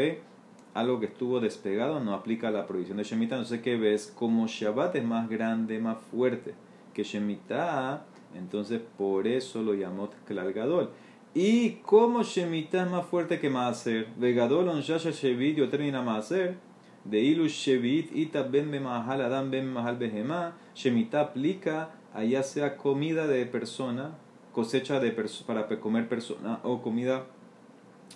Algo 0.74 1.00
que 1.00 1.08
estuvo 1.08 1.40
despegado 1.40 2.00
no 2.00 2.14
aplica 2.14 2.52
la 2.52 2.68
prohibición 2.68 2.98
de 2.98 3.06
Shemitah. 3.06 3.38
No 3.38 3.46
sé 3.46 3.62
qué 3.62 3.78
ves, 3.78 4.14
como 4.16 4.48
Shabbat 4.48 4.96
es 4.98 5.04
más 5.04 5.30
grande, 5.30 5.80
más 5.80 5.98
fuerte 6.12 6.54
que 6.94 7.04
Shemitah, 7.04 8.06
entonces 8.36 8.82
por 8.98 9.28
eso 9.28 9.62
lo 9.62 9.74
llamó 9.74 10.10
Klal 10.26 10.54
Gadol. 10.54 10.90
Y 11.34 11.72
como 11.82 12.24
Shemitah 12.24 12.84
es 12.84 12.92
más 12.92 13.06
fuerte 13.06 13.40
que 13.40 13.50
Maaser, 13.50 14.08
de 14.16 14.34
Gadol 14.34 14.70
on 14.70 14.82
Shasha 14.82 15.12
Shevit 15.12 15.70
termina 15.70 16.02
Maaser, 16.02 16.56
de 17.04 17.20
Ilu 17.20 17.48
Shevit 17.48 18.16
ita 18.16 18.44
ben 18.44 18.70
mahal 18.82 19.22
adam 19.22 19.50
ben 19.50 19.68
mahal 19.68 19.98
behema, 19.98 20.54
Shemitah 20.76 21.22
aplica 21.22 21.90
allá 22.14 22.44
sea 22.44 22.78
comida 22.78 23.28
de 23.28 23.46
persona, 23.46 24.12
cosecha 24.54 25.00
de 25.00 25.12
para 25.46 25.68
comer 25.80 26.08
persona 26.08 26.60
o 26.64 26.82
comida 26.82 27.26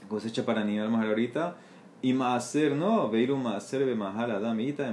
cosecha 0.08 0.46
para 0.46 0.62
animal 0.62 0.90
más 0.90 1.06
ahorita 1.06 1.58
y 2.02 2.14
Maaser 2.14 2.76
no, 2.76 3.10
Veiru 3.10 3.38
Maaser 3.38 3.84
Bemahal 3.86 4.32
Adamita, 4.32 4.84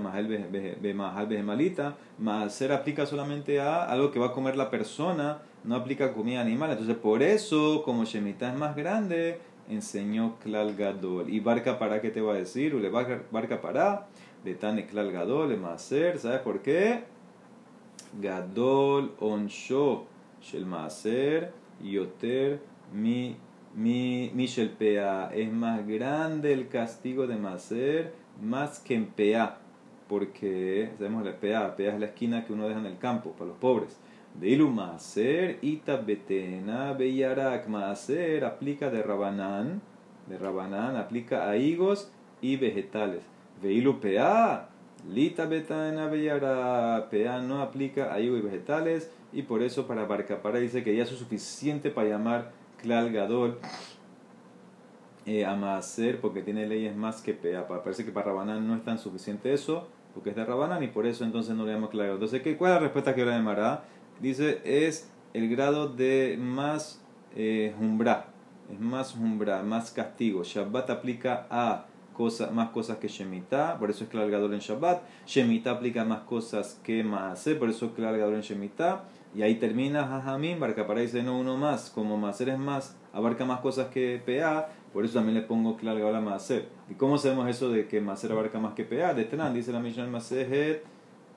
Bemahal 0.81 1.27
Behemalita. 1.27 1.97
Maaser 2.19 2.73
aplica 2.73 3.05
solamente 3.05 3.61
a 3.61 3.85
algo 3.85 4.11
que 4.11 4.19
va 4.19 4.27
a 4.27 4.33
comer 4.33 4.57
la 4.57 4.71
persona, 4.71 5.43
no 5.65 5.77
aplica 5.77 6.15
comida 6.15 6.41
animal. 6.41 6.71
Entonces, 6.71 6.97
por 6.97 7.23
eso, 7.23 7.83
como 7.85 8.05
Shemitah 8.05 8.53
es 8.53 8.59
más 8.59 8.75
grande, 8.75 9.39
enseñó 9.69 10.39
Klal 10.43 10.77
Gadol. 10.77 11.29
¿Y 11.29 11.41
Barca 11.41 11.79
para 11.79 12.01
qué 12.01 12.11
te 12.11 12.23
va 12.23 12.33
a 12.33 12.37
decir? 12.37 12.75
Ule 12.75 12.89
Barca 12.89 13.61
para, 13.61 14.07
de 14.43 14.55
Tane 14.55 14.87
Klal 14.87 15.13
Gadol, 15.13 15.59
¿sabes 15.77 16.41
por 16.43 16.63
qué? 16.63 17.05
Gadol 18.21 19.13
Onsho, 19.21 20.07
Shel 20.41 20.65
Maaser, 20.65 21.53
Yoter 21.83 22.61
Mi 22.93 23.37
mi 23.75 24.31
Michel 24.35 24.71
Pea 24.71 25.31
es 25.35 25.53
más 25.53 25.87
grande 25.87 26.53
el 26.53 26.69
castigo 26.69 27.27
de 27.27 27.37
Maser 27.37 28.13
más 28.41 28.79
que 28.79 28.95
en 28.95 29.07
Pea, 29.07 29.59
porque 30.09 30.91
sabemos 30.99 31.25
la 31.25 31.39
Pea, 31.39 31.77
Pea 31.77 31.95
es 31.95 32.01
la 32.01 32.07
esquina 32.07 32.45
que 32.45 32.53
uno 32.53 32.69
deja 32.69 32.81
en 32.81 32.87
el 32.87 32.99
campo 32.99 33.33
para 33.33 33.47
los 33.47 33.59
pobres. 33.59 33.97
De 34.41 34.49
Ilu 34.49 34.69
Maser, 34.69 35.59
Ita 35.63 35.97
Betena, 35.97 36.93
Beyarak 36.93 37.69
Maser 37.69 38.45
aplica 38.45 38.91
de 38.91 39.03
Rabanán, 39.03 39.81
de 40.29 40.39
Rabanán 40.39 40.97
aplica 40.97 41.49
a 41.49 41.57
higos 41.57 42.11
y 42.41 42.57
vegetales. 42.57 43.23
Veilu 43.63 44.01
Pea, 44.01 44.69
Lita 45.09 45.47
Betena, 45.47 46.09
Beyarak, 46.09 47.09
Pea 47.11 47.41
no 47.41 47.63
aplica 47.63 48.13
a 48.13 48.21
higos 48.21 48.41
y 48.41 48.43
vegetales 48.43 49.11
y 49.33 49.43
por 49.43 49.63
eso 49.63 49.87
para 49.87 50.05
Barcapara 50.05 50.59
dice 50.59 50.83
que 50.83 50.97
ya 50.97 51.05
es 51.05 51.09
suficiente 51.11 51.91
para 51.91 52.09
llamar 52.09 52.64
Klal 52.85 53.11
Gadol 53.11 53.59
eh, 55.25 55.47
a 55.47 55.81
porque 56.21 56.43
tiene 56.43 56.67
leyes 56.67 56.95
más 56.95 57.23
que 57.23 57.33
Pea. 57.33 57.67
Parece 57.67 58.05
que 58.05 58.13
para 58.13 58.27
Rabanán 58.27 58.69
no 58.69 58.77
es 58.77 58.85
tan 58.85 58.99
suficiente 58.99 59.55
eso, 59.55 59.89
porque 60.13 60.31
es 60.31 60.37
de 60.37 60.45
Rabanán 60.45 60.83
y 60.83 60.89
por 60.89 61.07
eso 61.07 61.25
entonces 61.25 61.57
no 61.57 61.65
le 61.65 61.73
llamo 61.73 61.89
Klal 61.89 62.09
Gadol. 62.09 62.17
Entonces, 62.17 62.43
¿qué, 62.43 62.59
¿cuál 62.59 62.73
es 62.73 62.75
la 62.77 62.81
respuesta 62.83 63.15
que 63.15 63.23
ahora 63.23 63.37
de 63.37 63.43
Mará? 63.43 63.85
Dice, 64.21 64.61
es 64.65 65.11
el 65.33 65.49
grado 65.49 65.89
de 65.89 66.37
más 66.39 67.03
eh, 67.35 67.75
es 68.71 68.81
más 68.81 69.13
jumbra, 69.13 69.63
más 69.63 69.91
castigo. 69.91 70.45
Shabbat 70.45 70.91
aplica 70.91 71.47
a 71.51 71.87
cosas, 72.17 72.53
más 72.53 72.71
cosas 72.71 72.97
que 72.99 73.09
Shemitah, 73.09 73.79
por 73.79 73.91
eso 73.91 74.05
es 74.05 74.11
Klal 74.11 74.31
Gadol 74.31 74.55
en 74.55 74.61
Shabbat. 74.61 75.03
Shemitah 75.27 75.73
aplica 75.73 76.05
más 76.05 76.21
cosas 76.21 76.81
que 76.83 77.05
Maase, 77.05 77.57
por 77.57 77.69
eso 77.69 77.87
es 77.87 77.93
Klal 77.93 78.17
Gadol 78.17 78.37
en 78.37 78.41
Shemitah. 78.41 79.05
Y 79.35 79.43
ahí 79.43 79.57
termina 79.57 80.07
Jajamín, 80.07 80.61
para 80.61 80.95
dice 80.95 81.23
no 81.23 81.39
uno 81.39 81.57
más, 81.57 81.91
como 81.91 82.17
Maser 82.17 82.51
es 82.51 82.59
más, 82.59 82.97
abarca 83.13 83.45
más 83.45 83.61
cosas 83.61 83.89
que 83.89 84.23
PA, 84.25 84.69
por 84.93 85.05
eso 85.05 85.15
también 85.15 85.35
le 85.35 85.43
pongo 85.43 85.77
claro 85.77 86.07
ahora 86.07 86.21
Maser. 86.21 86.69
¿Y 86.89 86.95
cómo 86.95 87.19
sabemos 87.19 87.49
eso 87.49 87.69
de 87.69 87.89
que 87.89 88.01
Maser 88.01 88.31
abarca 88.31 88.61
más 88.61 88.75
que 88.75 88.85
PA? 88.85 89.13
De 89.13 89.25
Tran, 89.25 89.53
dice 89.53 89.73
la 89.73 89.81
Mishnah 89.81 90.07
Masejet, 90.07 90.85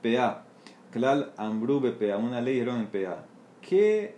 PA. 0.03 0.43
Klal 0.91 1.31
Ambru 1.37 1.81
PA, 1.81 2.17
una 2.17 2.39
ley 2.39 2.59
en 2.59 2.87
PA. 2.87 3.25
¿Qué, 3.61 4.15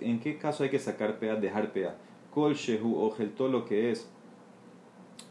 ¿En 0.00 0.20
qué 0.20 0.36
caso 0.36 0.64
hay 0.64 0.70
que 0.70 0.78
sacar 0.78 1.18
PA, 1.18 1.36
dejar 1.36 1.72
PA? 1.72 1.94
Kol 2.32 2.54
Shehu 2.54 3.14
todo 3.36 3.48
lo 3.48 3.64
que 3.64 3.92
es 3.92 4.10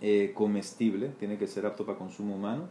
eh, 0.04 0.34
comestible, 0.36 1.10
tiene 1.18 1.38
que 1.38 1.48
ser 1.48 1.66
apto 1.66 1.86
para 1.86 1.98
consumo 1.98 2.36
humano. 2.36 2.68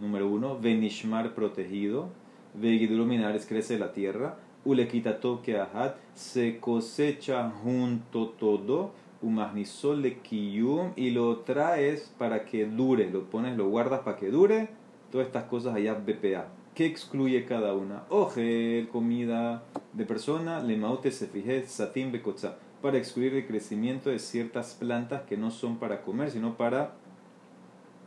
Número 0.00 0.28
uno, 0.28 0.58
Venishmar 0.58 1.34
protegido. 1.34 2.08
Vegiduruminares 2.54 3.46
crece 3.46 3.78
la 3.78 3.92
tierra, 3.92 4.36
Ulequita 4.64 5.20
toque 5.20 5.58
ahat, 5.58 5.96
se 6.14 6.60
cosecha 6.60 7.50
junto 7.50 8.28
todo, 8.28 8.92
Umagnisol 9.22 10.02
de 10.02 10.18
kiyum, 10.18 10.92
y 10.96 11.10
lo 11.10 11.38
traes 11.38 12.12
para 12.18 12.44
que 12.44 12.66
dure, 12.66 13.10
lo 13.10 13.24
pones, 13.30 13.56
lo 13.56 13.68
guardas 13.68 14.00
para 14.00 14.16
que 14.16 14.30
dure, 14.30 14.68
todas 15.10 15.26
estas 15.26 15.44
cosas 15.44 15.74
allá 15.74 15.94
BPA. 15.94 16.48
¿Qué 16.74 16.86
excluye 16.86 17.44
cada 17.44 17.74
una? 17.74 18.04
Ogel, 18.08 18.88
comida 18.88 19.62
de 19.92 20.04
persona, 20.04 20.62
lemaute 20.62 21.10
se 21.10 21.26
fije, 21.26 21.66
satín 21.66 22.12
becotza, 22.12 22.56
para 22.82 22.98
excluir 22.98 23.34
el 23.34 23.46
crecimiento 23.46 24.10
de 24.10 24.18
ciertas 24.18 24.74
plantas 24.74 25.22
que 25.22 25.36
no 25.36 25.50
son 25.50 25.78
para 25.78 26.02
comer, 26.02 26.30
sino 26.30 26.56
para 26.56 26.94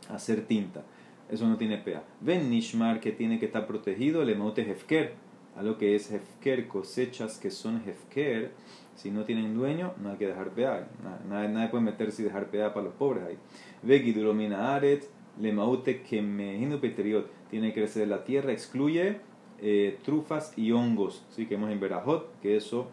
hacer 0.08 0.46
tinta. 0.46 0.84
Eso 1.30 1.48
no 1.48 1.56
tiene 1.56 1.78
pea. 1.78 2.04
Ven 2.20 2.50
Nishmar 2.50 3.00
que 3.00 3.10
tiene 3.10 3.40
que 3.40 3.46
estar 3.46 3.66
protegido, 3.66 4.24
le 4.24 4.36
maute 4.36 4.62
hefker, 4.62 5.14
a 5.56 5.62
lo 5.62 5.78
que 5.78 5.96
es 5.96 6.12
hefker, 6.12 6.68
cosechas 6.68 7.38
que 7.38 7.50
son 7.50 7.82
hefker, 7.84 8.52
si 8.94 9.10
no 9.10 9.24
tienen 9.24 9.54
dueño, 9.54 9.94
no 10.00 10.10
hay 10.10 10.16
que 10.16 10.26
dejar 10.26 10.50
pea. 10.50 10.88
Nadie, 11.28 11.48
nadie 11.48 11.68
puede 11.68 11.84
meterse 11.84 12.22
y 12.22 12.24
dejar 12.26 12.50
pea 12.50 12.72
para 12.72 12.84
los 12.84 12.94
pobres 12.94 13.24
ahí. 13.24 13.38
Ve 13.82 14.00
Giduromina 14.00 14.74
Aret, 14.74 15.08
le 15.40 15.52
maute 15.52 16.02
que 16.02 16.22
me 16.22 16.78
peteriot, 16.78 17.30
tiene 17.50 17.68
que 17.68 17.80
crecer 17.80 18.08
la 18.08 18.24
tierra, 18.24 18.52
excluye 18.52 19.20
eh, 19.60 19.98
trufas 20.04 20.52
y 20.56 20.72
hongos, 20.72 21.24
¿sí? 21.30 21.46
que 21.46 21.54
hemos 21.54 21.70
en 21.70 21.80
Berajot, 21.80 22.40
que 22.40 22.56
eso 22.56 22.88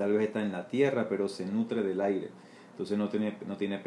tal 0.00 0.12
vez 0.14 0.28
está 0.28 0.40
en 0.40 0.50
la 0.50 0.66
tierra, 0.66 1.10
pero 1.10 1.28
se 1.28 1.44
nutre 1.44 1.82
del 1.82 2.00
aire. 2.00 2.30
Entonces 2.70 2.96
no 2.96 3.10
tiene, 3.10 3.36
no 3.46 3.58
tiene. 3.58 3.82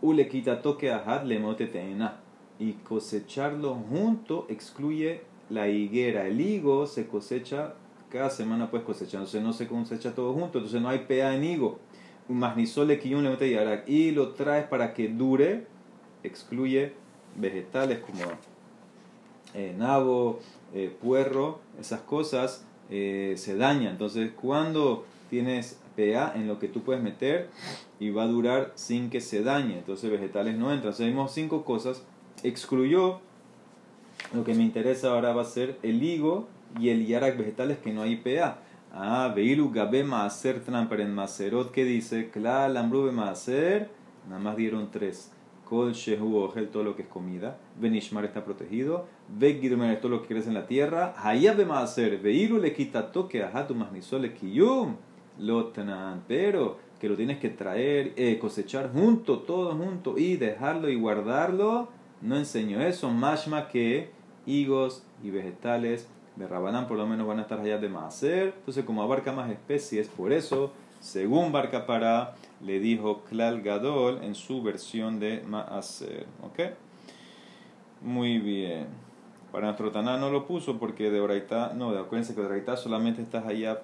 U 0.00 0.12
le 0.12 0.26
quita 0.26 0.60
toque 0.60 0.90
a 0.90 1.22
le 1.22 1.38
mote 1.38 1.70
Y 2.58 2.72
cosecharlo 2.72 3.76
junto 3.88 4.46
excluye 4.48 5.20
la 5.50 5.68
higuera. 5.68 6.26
El 6.26 6.40
higo 6.40 6.88
se 6.88 7.06
cosecha, 7.06 7.74
cada 8.10 8.28
semana 8.28 8.72
puedes 8.72 8.84
cosechar. 8.84 9.20
Entonces 9.20 9.40
no 9.40 9.52
se 9.52 9.68
cosecha 9.68 10.16
todo 10.16 10.32
junto. 10.32 10.58
Entonces 10.58 10.82
no 10.82 10.88
hay 10.88 11.06
PA 11.06 11.32
en 11.32 11.44
higo. 11.44 11.78
Magnisol 12.28 12.88
le 12.88 12.96
le 12.96 13.30
mote 13.30 13.84
y 13.86 14.10
lo 14.10 14.30
traes 14.30 14.66
para 14.66 14.92
que 14.92 15.06
dure. 15.10 15.68
Excluye 16.24 16.92
vegetales 17.36 18.00
como 18.00 18.24
eh, 19.54 19.76
nabo, 19.78 20.40
eh, 20.74 20.92
puerro, 21.00 21.60
esas 21.78 22.00
cosas 22.00 22.64
eh, 22.90 23.34
se 23.36 23.56
dañan. 23.56 23.92
Entonces, 23.92 24.32
cuando 24.32 25.06
tienes 25.32 25.80
PA 25.96 26.34
en 26.34 26.46
lo 26.46 26.58
que 26.58 26.68
tú 26.68 26.82
puedes 26.82 27.02
meter 27.02 27.48
y 27.98 28.10
va 28.10 28.24
a 28.24 28.26
durar 28.26 28.72
sin 28.74 29.08
que 29.08 29.22
se 29.22 29.42
dañe, 29.42 29.78
entonces 29.78 30.10
vegetales 30.10 30.58
no 30.58 30.70
entran. 30.70 30.92
Vimos 30.98 31.32
cinco 31.32 31.64
cosas. 31.64 32.04
Excluyó, 32.42 33.20
lo 34.34 34.44
que 34.44 34.52
me 34.52 34.62
interesa 34.62 35.08
ahora 35.08 35.32
va 35.32 35.40
a 35.40 35.46
ser 35.46 35.78
el 35.82 36.02
higo 36.02 36.48
y 36.78 36.90
el 36.90 37.06
yarak 37.06 37.38
vegetales 37.38 37.78
que 37.78 37.94
no 37.94 38.02
hay 38.02 38.16
PA. 38.16 38.58
Ah, 38.92 39.32
Veilu 39.34 39.70
Gabe 39.70 40.04
Maaser 40.04 40.60
Tramper 40.60 41.00
en 41.00 41.14
Maserot 41.14 41.72
que 41.72 41.86
dice, 41.86 42.28
Klal 42.28 42.76
Ambrube 42.76 43.10
Maaser, 43.10 43.88
nada 44.28 44.38
más 44.38 44.54
dieron 44.54 44.90
tres. 44.90 45.32
Kol 45.64 45.94
Shehu 45.94 46.36
Ogel, 46.36 46.68
todo 46.68 46.84
lo 46.84 46.94
que 46.94 47.02
es 47.02 47.08
comida. 47.08 47.56
Benishmar 47.80 48.26
está 48.26 48.44
protegido. 48.44 49.06
Vegirmer, 49.30 49.98
todo 49.98 50.10
lo 50.10 50.20
que 50.20 50.28
crece 50.28 50.48
en 50.48 50.54
la 50.54 50.66
tierra. 50.66 51.14
Hayab 51.16 51.64
Maaser, 51.66 52.18
Veiru 52.18 52.58
le 52.58 52.74
quita 52.74 53.10
toque 53.10 53.42
a 53.42 53.48
Hatu 53.48 53.74
Magnisole 53.74 54.34
Kiyum. 54.34 54.96
Lotnan, 55.38 56.22
pero 56.28 56.78
que 57.00 57.08
lo 57.08 57.16
tienes 57.16 57.38
que 57.38 57.48
traer, 57.48 58.12
eh, 58.16 58.38
cosechar 58.38 58.92
junto, 58.92 59.40
todo 59.40 59.74
junto 59.74 60.16
y 60.18 60.36
dejarlo 60.36 60.88
y 60.88 60.94
guardarlo. 60.94 61.88
No 62.20 62.36
enseño 62.36 62.80
eso. 62.80 63.10
Mashma 63.10 63.68
que 63.68 64.10
higos 64.46 65.02
y 65.22 65.30
vegetales 65.30 66.06
de 66.36 66.46
Rabanán 66.46 66.86
por 66.86 66.96
lo 66.96 67.06
menos 67.06 67.26
van 67.26 67.40
a 67.40 67.42
estar 67.42 67.60
allá 67.60 67.78
de 67.78 67.88
Maaser. 67.88 68.54
Entonces, 68.56 68.84
como 68.84 69.02
abarca 69.02 69.32
más 69.32 69.50
especies, 69.50 70.08
por 70.08 70.32
eso, 70.32 70.72
según 71.00 71.50
Barca 71.50 71.86
para 71.86 72.34
le 72.64 72.78
dijo 72.78 73.22
Klal 73.28 73.62
Gadol 73.62 74.20
en 74.22 74.34
su 74.34 74.62
versión 74.62 75.18
de 75.18 75.42
Maaser. 75.46 76.26
Muy 78.00 78.38
bien. 78.38 78.86
Para 79.50 79.66
nuestro 79.66 79.90
Taná 79.90 80.16
no 80.16 80.30
lo 80.30 80.46
puso 80.46 80.78
porque 80.78 81.10
de 81.10 81.20
Oraitá, 81.20 81.72
no, 81.74 81.90
acuérdense 81.90 82.34
que 82.34 82.40
de 82.40 82.76
solamente 82.76 83.20
estás 83.20 83.44
allá 83.44 83.82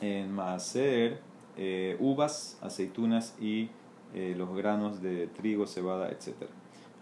en 0.00 0.32
Maaser, 0.32 1.20
eh, 1.56 1.96
uvas, 1.98 2.58
aceitunas 2.62 3.36
y 3.40 3.68
eh, 4.14 4.34
los 4.36 4.54
granos 4.56 5.02
de 5.02 5.26
trigo, 5.26 5.66
cebada, 5.66 6.10
etc. 6.10 6.34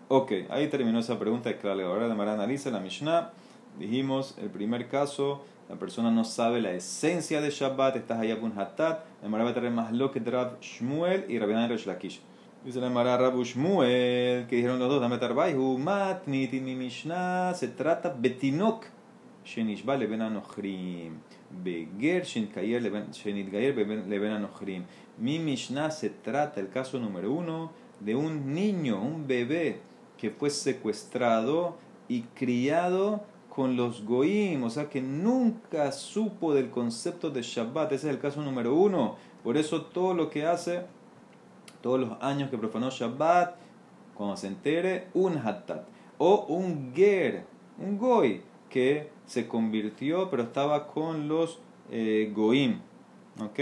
Ok, 0.08 0.32
ahí 0.50 0.68
terminó 0.68 0.98
esa 0.98 1.18
pregunta 1.18 1.52
Gadol. 1.52 1.82
Ahora 1.82 2.08
de 2.08 2.14
Mara 2.14 2.34
analiza 2.34 2.70
la 2.70 2.80
Mishnah. 2.80 3.32
Dijimos 3.78 4.36
el 4.38 4.50
primer 4.50 4.88
caso 4.88 5.42
la 5.68 5.76
persona 5.76 6.10
no 6.10 6.24
sabe 6.24 6.62
la 6.62 6.72
esencia 6.72 7.42
de 7.42 7.50
Shabbat, 7.50 7.96
estás 7.96 8.18
allá 8.20 8.40
con 8.40 8.58
Hatat, 8.58 9.04
la 9.22 9.28
Mara 9.28 9.44
va 9.44 9.50
a 9.50 9.54
traer 9.54 9.70
más 9.70 9.92
lo 9.92 10.10
que 10.10 10.18
Rab 10.20 10.58
Shmuel 10.62 11.26
y 11.28 11.38
Rabbi 11.38 11.68
Rosh 11.68 11.84
Lakish. 11.84 12.22
Dice 12.64 12.80
la 12.80 12.88
Mara 12.88 13.18
Rabu 13.18 13.44
Shmuel, 13.44 14.46
que 14.46 14.56
dijeron 14.56 14.78
los 14.78 14.88
dos, 14.88 15.00
dame 15.00 15.18
tarbaihu, 15.18 15.76
matnit 15.76 16.54
mi 16.54 16.74
Mishnah, 16.74 17.52
se 17.52 17.68
trata 17.68 18.14
betinok, 18.18 18.86
shenishba 19.44 19.98
ben 19.98 20.22
anochrim, 20.22 21.18
beger 21.50 22.24
shenitgayer 22.24 22.82
le 22.82 24.18
ben 24.18 24.32
anochrim. 24.32 24.84
Mi 25.18 25.38
Mishnah 25.38 25.90
se 25.90 26.10
trata, 26.10 26.60
el 26.60 26.68
caso 26.68 26.98
número 26.98 27.32
uno, 27.32 27.72
de 28.00 28.14
un 28.14 28.54
niño, 28.54 29.00
un 29.00 29.26
bebé, 29.26 29.80
que 30.16 30.30
fue 30.30 30.50
secuestrado 30.50 31.76
y 32.08 32.22
criado 32.22 33.22
con 33.48 33.76
los 33.76 34.04
goim, 34.04 34.62
o 34.62 34.70
sea 34.70 34.88
que 34.88 35.00
nunca 35.00 35.90
supo 35.90 36.54
del 36.54 36.70
concepto 36.70 37.30
de 37.30 37.42
Shabbat, 37.42 37.92
ese 37.92 38.08
es 38.08 38.14
el 38.14 38.20
caso 38.20 38.40
número 38.42 38.74
uno. 38.74 39.16
Por 39.42 39.56
eso 39.56 39.82
todo 39.82 40.14
lo 40.14 40.30
que 40.30 40.46
hace, 40.46 40.82
todos 41.80 41.98
los 41.98 42.22
años 42.22 42.50
que 42.50 42.58
profanó 42.58 42.90
Shabbat, 42.90 43.56
cuando 44.14 44.36
se 44.36 44.48
entere, 44.48 45.08
un 45.14 45.38
hatat 45.38 45.86
o 46.18 46.46
un 46.48 46.92
ger, 46.94 47.46
un 47.78 47.98
goy, 47.98 48.42
que 48.68 49.10
se 49.28 49.46
convirtió 49.46 50.28
pero 50.30 50.42
estaba 50.42 50.88
con 50.88 51.28
los 51.28 51.60
eh, 51.92 52.32
goim. 52.34 52.80
¿Ok? 53.40 53.60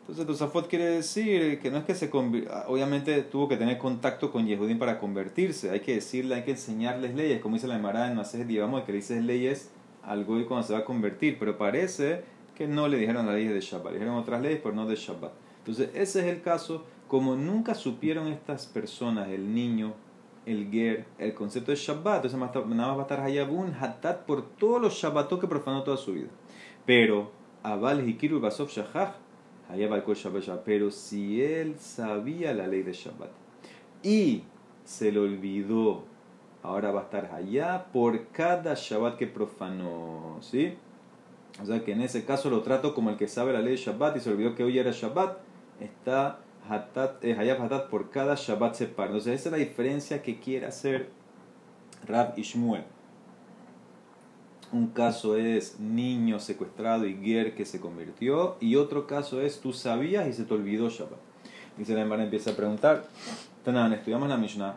Entonces 0.00 0.26
Tosafot 0.26 0.68
quiere 0.68 0.84
decir 0.84 1.60
que 1.60 1.70
no 1.70 1.78
es 1.78 1.84
que 1.84 1.94
se 1.94 2.10
obviamente 2.12 3.22
tuvo 3.22 3.48
que 3.48 3.56
tener 3.56 3.78
contacto 3.78 4.30
con 4.30 4.46
Yehudim 4.46 4.78
para 4.78 4.98
convertirse, 4.98 5.70
hay 5.70 5.80
que 5.80 5.94
decirle, 5.94 6.34
hay 6.34 6.42
que 6.42 6.50
enseñarles 6.50 7.14
leyes, 7.14 7.40
como 7.40 7.54
dice 7.54 7.66
la 7.66 7.76
Emara 7.76 8.06
en 8.06 8.14
Mases 8.14 8.46
digamos 8.46 8.82
que 8.84 8.92
le 8.92 8.98
dices 8.98 9.24
leyes 9.24 9.70
al 10.02 10.26
Goy 10.26 10.44
cuando 10.44 10.66
se 10.66 10.74
va 10.74 10.80
a 10.80 10.84
convertir, 10.84 11.38
pero 11.38 11.56
parece 11.56 12.22
que 12.54 12.68
no 12.68 12.86
le 12.86 12.98
dijeron 12.98 13.24
las 13.24 13.34
leyes 13.34 13.54
de 13.54 13.60
Shabbat, 13.62 13.92
le 13.92 13.98
dijeron 13.98 14.16
otras 14.16 14.42
leyes, 14.42 14.60
pero 14.62 14.74
no 14.74 14.86
de 14.86 14.94
Shabbat. 14.94 15.32
Entonces 15.60 15.88
ese 15.94 16.20
es 16.20 16.26
el 16.26 16.42
caso, 16.42 16.84
como 17.08 17.34
nunca 17.34 17.74
supieron 17.74 18.28
estas 18.28 18.66
personas, 18.66 19.30
el 19.30 19.54
niño, 19.54 19.94
el 20.46 20.70
ger, 20.70 21.06
el 21.18 21.34
concepto 21.34 21.70
de 21.70 21.76
Shabbat, 21.76 22.24
entonces 22.24 22.38
nada 22.38 22.88
más 22.88 22.96
va 22.96 23.00
a 23.00 23.02
estar 23.02 23.20
Hayabun, 23.20 23.74
Hatat 23.74 24.24
por 24.26 24.50
todos 24.56 24.80
los 24.80 24.94
Shabbatot 24.94 25.40
que 25.40 25.48
profanó 25.48 25.82
toda 25.82 25.96
su 25.96 26.12
vida. 26.12 26.28
Pero 26.86 27.30
Abal 27.62 28.06
Hikiru 28.08 28.40
Basov 28.40 28.68
Shahach 28.68 29.14
pero 30.64 30.90
si 30.90 31.42
él 31.42 31.76
sabía 31.78 32.52
la 32.52 32.66
ley 32.66 32.82
de 32.82 32.92
Shabbat 32.92 33.30
y 34.02 34.42
se 34.84 35.10
le 35.10 35.18
olvidó, 35.18 36.04
ahora 36.62 36.92
va 36.92 37.00
a 37.00 37.04
estar 37.04 37.32
allá 37.34 37.86
por 37.92 38.28
cada 38.28 38.74
Shabbat 38.74 39.16
que 39.16 39.26
profanó, 39.26 40.38
¿sí? 40.40 40.74
O 41.62 41.66
sea 41.66 41.82
que 41.82 41.92
en 41.92 42.02
ese 42.02 42.24
caso 42.24 42.50
lo 42.50 42.62
trato 42.62 42.94
como 42.94 43.10
el 43.10 43.16
que 43.16 43.28
sabe 43.28 43.52
la 43.52 43.60
ley 43.60 43.76
de 43.76 43.82
Shabbat 43.82 44.16
y 44.16 44.20
se 44.20 44.30
olvidó 44.30 44.54
que 44.54 44.64
hoy 44.64 44.78
era 44.78 44.90
Shabbat, 44.90 45.38
está 45.80 46.40
hatat, 46.68 47.24
eh, 47.24 47.34
Hatat 47.34 47.88
por 47.88 48.10
cada 48.10 48.34
Shabbat 48.34 48.74
separado. 48.74 49.18
Entonces 49.18 49.40
esa 49.40 49.48
es 49.48 49.52
la 49.52 49.58
diferencia 49.58 50.22
que 50.22 50.38
quiere 50.38 50.66
hacer 50.66 51.10
Rab 52.06 52.34
y 52.36 52.42
Shmuel. 52.42 52.84
Un 54.72 54.88
caso 54.88 55.36
es 55.36 55.78
niño 55.78 56.40
secuestrado 56.40 57.06
y 57.06 57.14
Ger 57.22 57.54
que 57.54 57.64
se 57.64 57.80
convirtió. 57.80 58.56
Y 58.60 58.76
otro 58.76 59.06
caso 59.06 59.40
es 59.40 59.60
tú 59.60 59.72
sabías 59.72 60.26
y 60.26 60.32
se 60.32 60.44
te 60.44 60.54
olvidó 60.54 60.88
Shabbat. 60.88 61.18
Dice 61.76 61.94
la 61.94 62.00
hermana 62.00 62.24
empieza 62.24 62.50
a 62.50 62.56
preguntar. 62.56 63.06
Tanan, 63.64 63.92
estudiamos 63.92 64.28
la 64.28 64.36
Mishnah. 64.36 64.76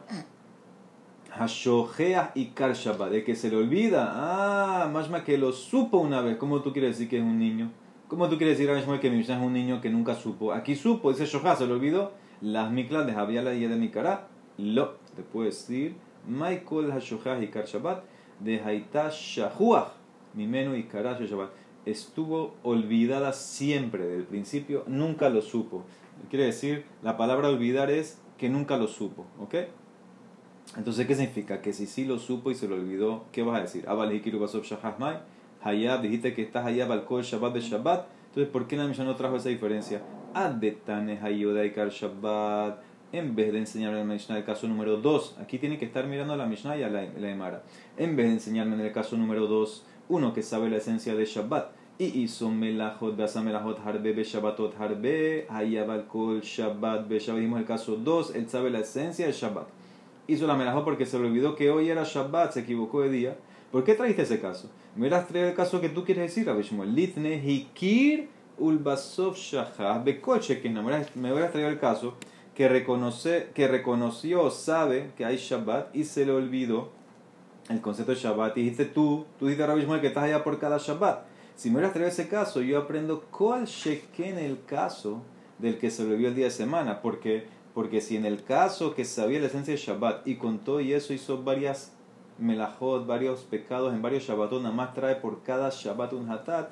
Hashohea 1.31 2.31
y 2.35 2.47
Kar 2.47 2.73
Shabbat. 2.73 3.11
De 3.11 3.23
que 3.23 3.35
se 3.35 3.49
le 3.49 3.57
olvida. 3.57 4.11
Ah, 4.13 4.89
más 4.91 5.07
que 5.23 5.37
lo 5.37 5.51
supo 5.51 5.97
una 5.97 6.21
vez. 6.21 6.37
¿Cómo 6.37 6.61
tú 6.61 6.73
quieres 6.73 6.91
decir 6.91 7.09
que 7.09 7.17
es 7.17 7.23
un 7.23 7.39
niño? 7.39 7.71
¿Cómo 8.07 8.29
tú 8.29 8.37
quieres 8.37 8.57
decir 8.57 8.73
que 9.01 9.09
mi 9.09 9.17
Mishnah 9.17 9.37
es 9.37 9.43
un 9.43 9.51
niño 9.51 9.81
que 9.81 9.89
nunca 9.89 10.15
supo? 10.15 10.53
Aquí 10.53 10.75
supo, 10.75 11.11
dice 11.11 11.25
Shohá, 11.25 11.57
se 11.57 11.67
le 11.67 11.73
olvidó. 11.73 12.13
Las 12.39 12.71
miklas 12.71 13.05
de 13.05 13.13
Javier 13.13 13.43
la 13.43 13.51
de 13.51 13.67
mi 13.75 13.89
cara. 13.89 14.27
Lo, 14.57 14.91
te 15.15 15.23
puedo 15.23 15.45
decir. 15.45 15.95
Michael 16.25 16.91
Hashohea 16.91 17.41
y 17.41 17.47
Kar 17.47 17.65
Shabbat 17.65 18.03
de 18.39 18.61
Haitá 18.61 19.09
Shahuach, 19.09 19.89
Mimenu 20.33 20.75
y 20.75 20.83
Karash 20.83 21.21
Shabbat. 21.21 21.49
Estuvo 21.85 22.55
olvidada 22.63 23.33
siempre, 23.33 24.05
del 24.05 24.23
principio, 24.23 24.83
nunca 24.87 25.29
lo 25.29 25.41
supo. 25.41 25.83
Quiere 26.29 26.45
decir, 26.45 26.85
la 27.03 27.17
palabra 27.17 27.49
olvidar 27.49 27.91
es 27.91 28.21
que 28.37 28.49
nunca 28.49 28.77
lo 28.77 28.87
supo, 28.87 29.25
¿ok? 29.39 29.55
Entonces, 30.75 31.07
¿qué 31.07 31.15
significa? 31.15 31.61
Que 31.61 31.71
si 31.71 31.85
sí 31.85 32.05
lo 32.05 32.19
supo 32.19 32.51
y 32.51 32.55
se 32.55 32.67
lo 32.67 32.75
olvidó, 32.75 33.25
¿qué 33.31 33.43
vas 33.43 33.57
a 33.57 33.61
decir? 33.61 33.87
Abal 33.87 34.13
Hikiru 34.13 34.39
Basov 34.39 34.63
Shahazmai, 34.63 35.19
Hayab, 35.61 36.01
dijiste 36.01 36.33
que 36.33 36.41
estás 36.41 36.65
Hayab 36.65 36.91
al 36.91 37.05
Kol 37.05 37.23
Shabbat 37.23 37.53
de 37.53 37.61
Shabbat. 37.61 38.07
Entonces, 38.27 38.51
¿por 38.51 38.67
qué 38.67 38.77
la 38.77 38.87
Mishnah 38.87 39.05
no 39.05 39.15
trajo 39.15 39.37
esa 39.37 39.49
diferencia? 39.49 40.01
Adetane 40.33 41.19
Hayoda 41.21 41.65
y 41.65 41.71
Kar 41.71 41.89
Shabbat 41.89 42.79
en 43.11 43.35
vez 43.35 43.53
de 43.53 43.59
enseñarme 43.59 44.01
en 44.01 44.07
la 44.07 44.13
Mishnah 44.13 44.37
el 44.37 44.43
caso 44.43 44.67
número 44.67 44.97
2, 44.97 45.37
aquí 45.39 45.59
tiene 45.59 45.77
que 45.77 45.85
estar 45.85 46.05
mirando 46.07 46.33
a 46.33 46.37
la 46.37 46.45
Mishnah 46.45 46.77
y 46.77 46.83
a 46.83 46.89
la, 46.89 47.03
la 47.03 47.29
Emara. 47.29 47.63
En 47.95 48.15
vez 48.15 48.27
de 48.27 48.33
enseñarme 48.33 48.75
en 48.75 48.81
el 48.81 48.91
caso 48.91 49.17
número 49.17 49.47
2, 49.47 49.85
uno 50.09 50.33
que 50.33 50.43
sabe 50.43 50.69
la 50.69 50.77
esencia 50.77 51.15
de 51.15 51.25
Shabbat, 51.25 51.71
y 51.99 52.05
hizo 52.21 52.51
melachot, 52.51 53.15
beasa 53.15 53.41
melachot 53.41 53.79
harbe, 53.83 54.13
be 54.13 54.23
Shabbatot 54.23 54.79
harbe, 54.79 55.47
hayabal 55.49 56.05
kol 56.07 56.41
Shabbat, 56.41 57.07
be 57.07 57.19
Shabbat. 57.19 57.39
Dijimos 57.39 57.59
el 57.59 57.65
caso 57.65 57.95
2, 57.95 58.35
él 58.35 58.49
sabe 58.49 58.69
la 58.69 58.79
esencia 58.79 59.25
de 59.25 59.31
Shabbat. 59.31 59.67
hizo 60.27 60.45
la 60.45 60.55
melajot 60.55 60.83
porque 60.83 61.05
se 61.05 61.17
le 61.17 61.27
olvidó 61.27 61.55
que 61.55 61.71
hoy 61.71 61.89
era 61.89 62.03
Shabbat, 62.03 62.51
se 62.51 62.59
equivocó 62.59 63.01
de 63.01 63.09
día. 63.09 63.37
¿Por 63.71 63.83
qué 63.83 63.95
trajiste 63.95 64.21
ese 64.21 64.39
caso? 64.39 64.69
Me 64.95 65.01
hubieras 65.01 65.27
traído 65.27 65.49
el 65.49 65.55
caso 65.55 65.81
que 65.81 65.89
tú 65.89 66.05
quieres 66.05 66.25
decir, 66.25 66.47
Rabbi 66.47 66.63
Shmuel. 66.63 66.95
Litne 66.95 67.35
hikir 67.35 68.29
ulbasov 68.57 69.35
shahah 69.35 69.99
bekol 69.99 70.39
Me 71.15 71.31
hubieras 71.31 71.51
traído 71.51 71.69
el 71.69 71.79
caso 71.79 72.15
que, 72.55 72.67
reconoce, 72.67 73.49
que 73.53 73.67
reconoció, 73.67 74.49
sabe 74.49 75.11
que 75.15 75.25
hay 75.25 75.37
Shabbat 75.37 75.95
y 75.95 76.05
se 76.05 76.25
le 76.25 76.31
olvidó 76.31 76.89
el 77.69 77.81
concepto 77.81 78.13
de 78.13 78.17
Shabbat. 78.17 78.57
Y 78.57 78.61
dijiste 78.61 78.85
tú, 78.85 79.25
tú 79.37 79.47
dices 79.47 79.67
Rabbi 79.67 79.81
Shmuel 79.81 80.01
que 80.01 80.07
estás 80.07 80.23
allá 80.23 80.43
por 80.43 80.59
cada 80.59 80.77
Shabbat. 80.77 81.25
Si 81.55 81.69
me 81.69 81.75
hubieras 81.75 81.93
traído 81.93 82.09
ese 82.09 82.29
caso, 82.29 82.61
yo 82.61 82.79
aprendo 82.79 83.25
cuál 83.29 83.67
en 84.17 84.37
el 84.37 84.63
caso 84.63 85.21
del 85.59 85.77
que 85.77 85.91
se 85.91 86.03
olvidó 86.03 86.29
el 86.29 86.35
día 86.35 86.45
de 86.45 86.51
semana. 86.51 87.01
Porque, 87.01 87.47
porque 87.73 87.99
si 87.99 88.15
en 88.15 88.25
el 88.25 88.43
caso 88.43 88.95
que 88.95 89.05
sabía 89.05 89.39
la 89.39 89.47
esencia 89.47 89.73
de 89.73 89.79
Shabbat 89.79 90.25
y 90.25 90.37
contó 90.37 90.79
y 90.79 90.93
eso 90.93 91.13
hizo 91.13 91.43
varias 91.43 91.96
melajot, 92.39 93.05
varios 93.05 93.41
pecados 93.41 93.93
en 93.93 94.01
varios 94.01 94.23
Shabbatot, 94.23 94.61
nada 94.61 94.75
más 94.75 94.93
trae 94.93 95.15
por 95.15 95.43
cada 95.43 95.69
Shabbat 95.69 96.13
un 96.13 96.29
hatat, 96.29 96.69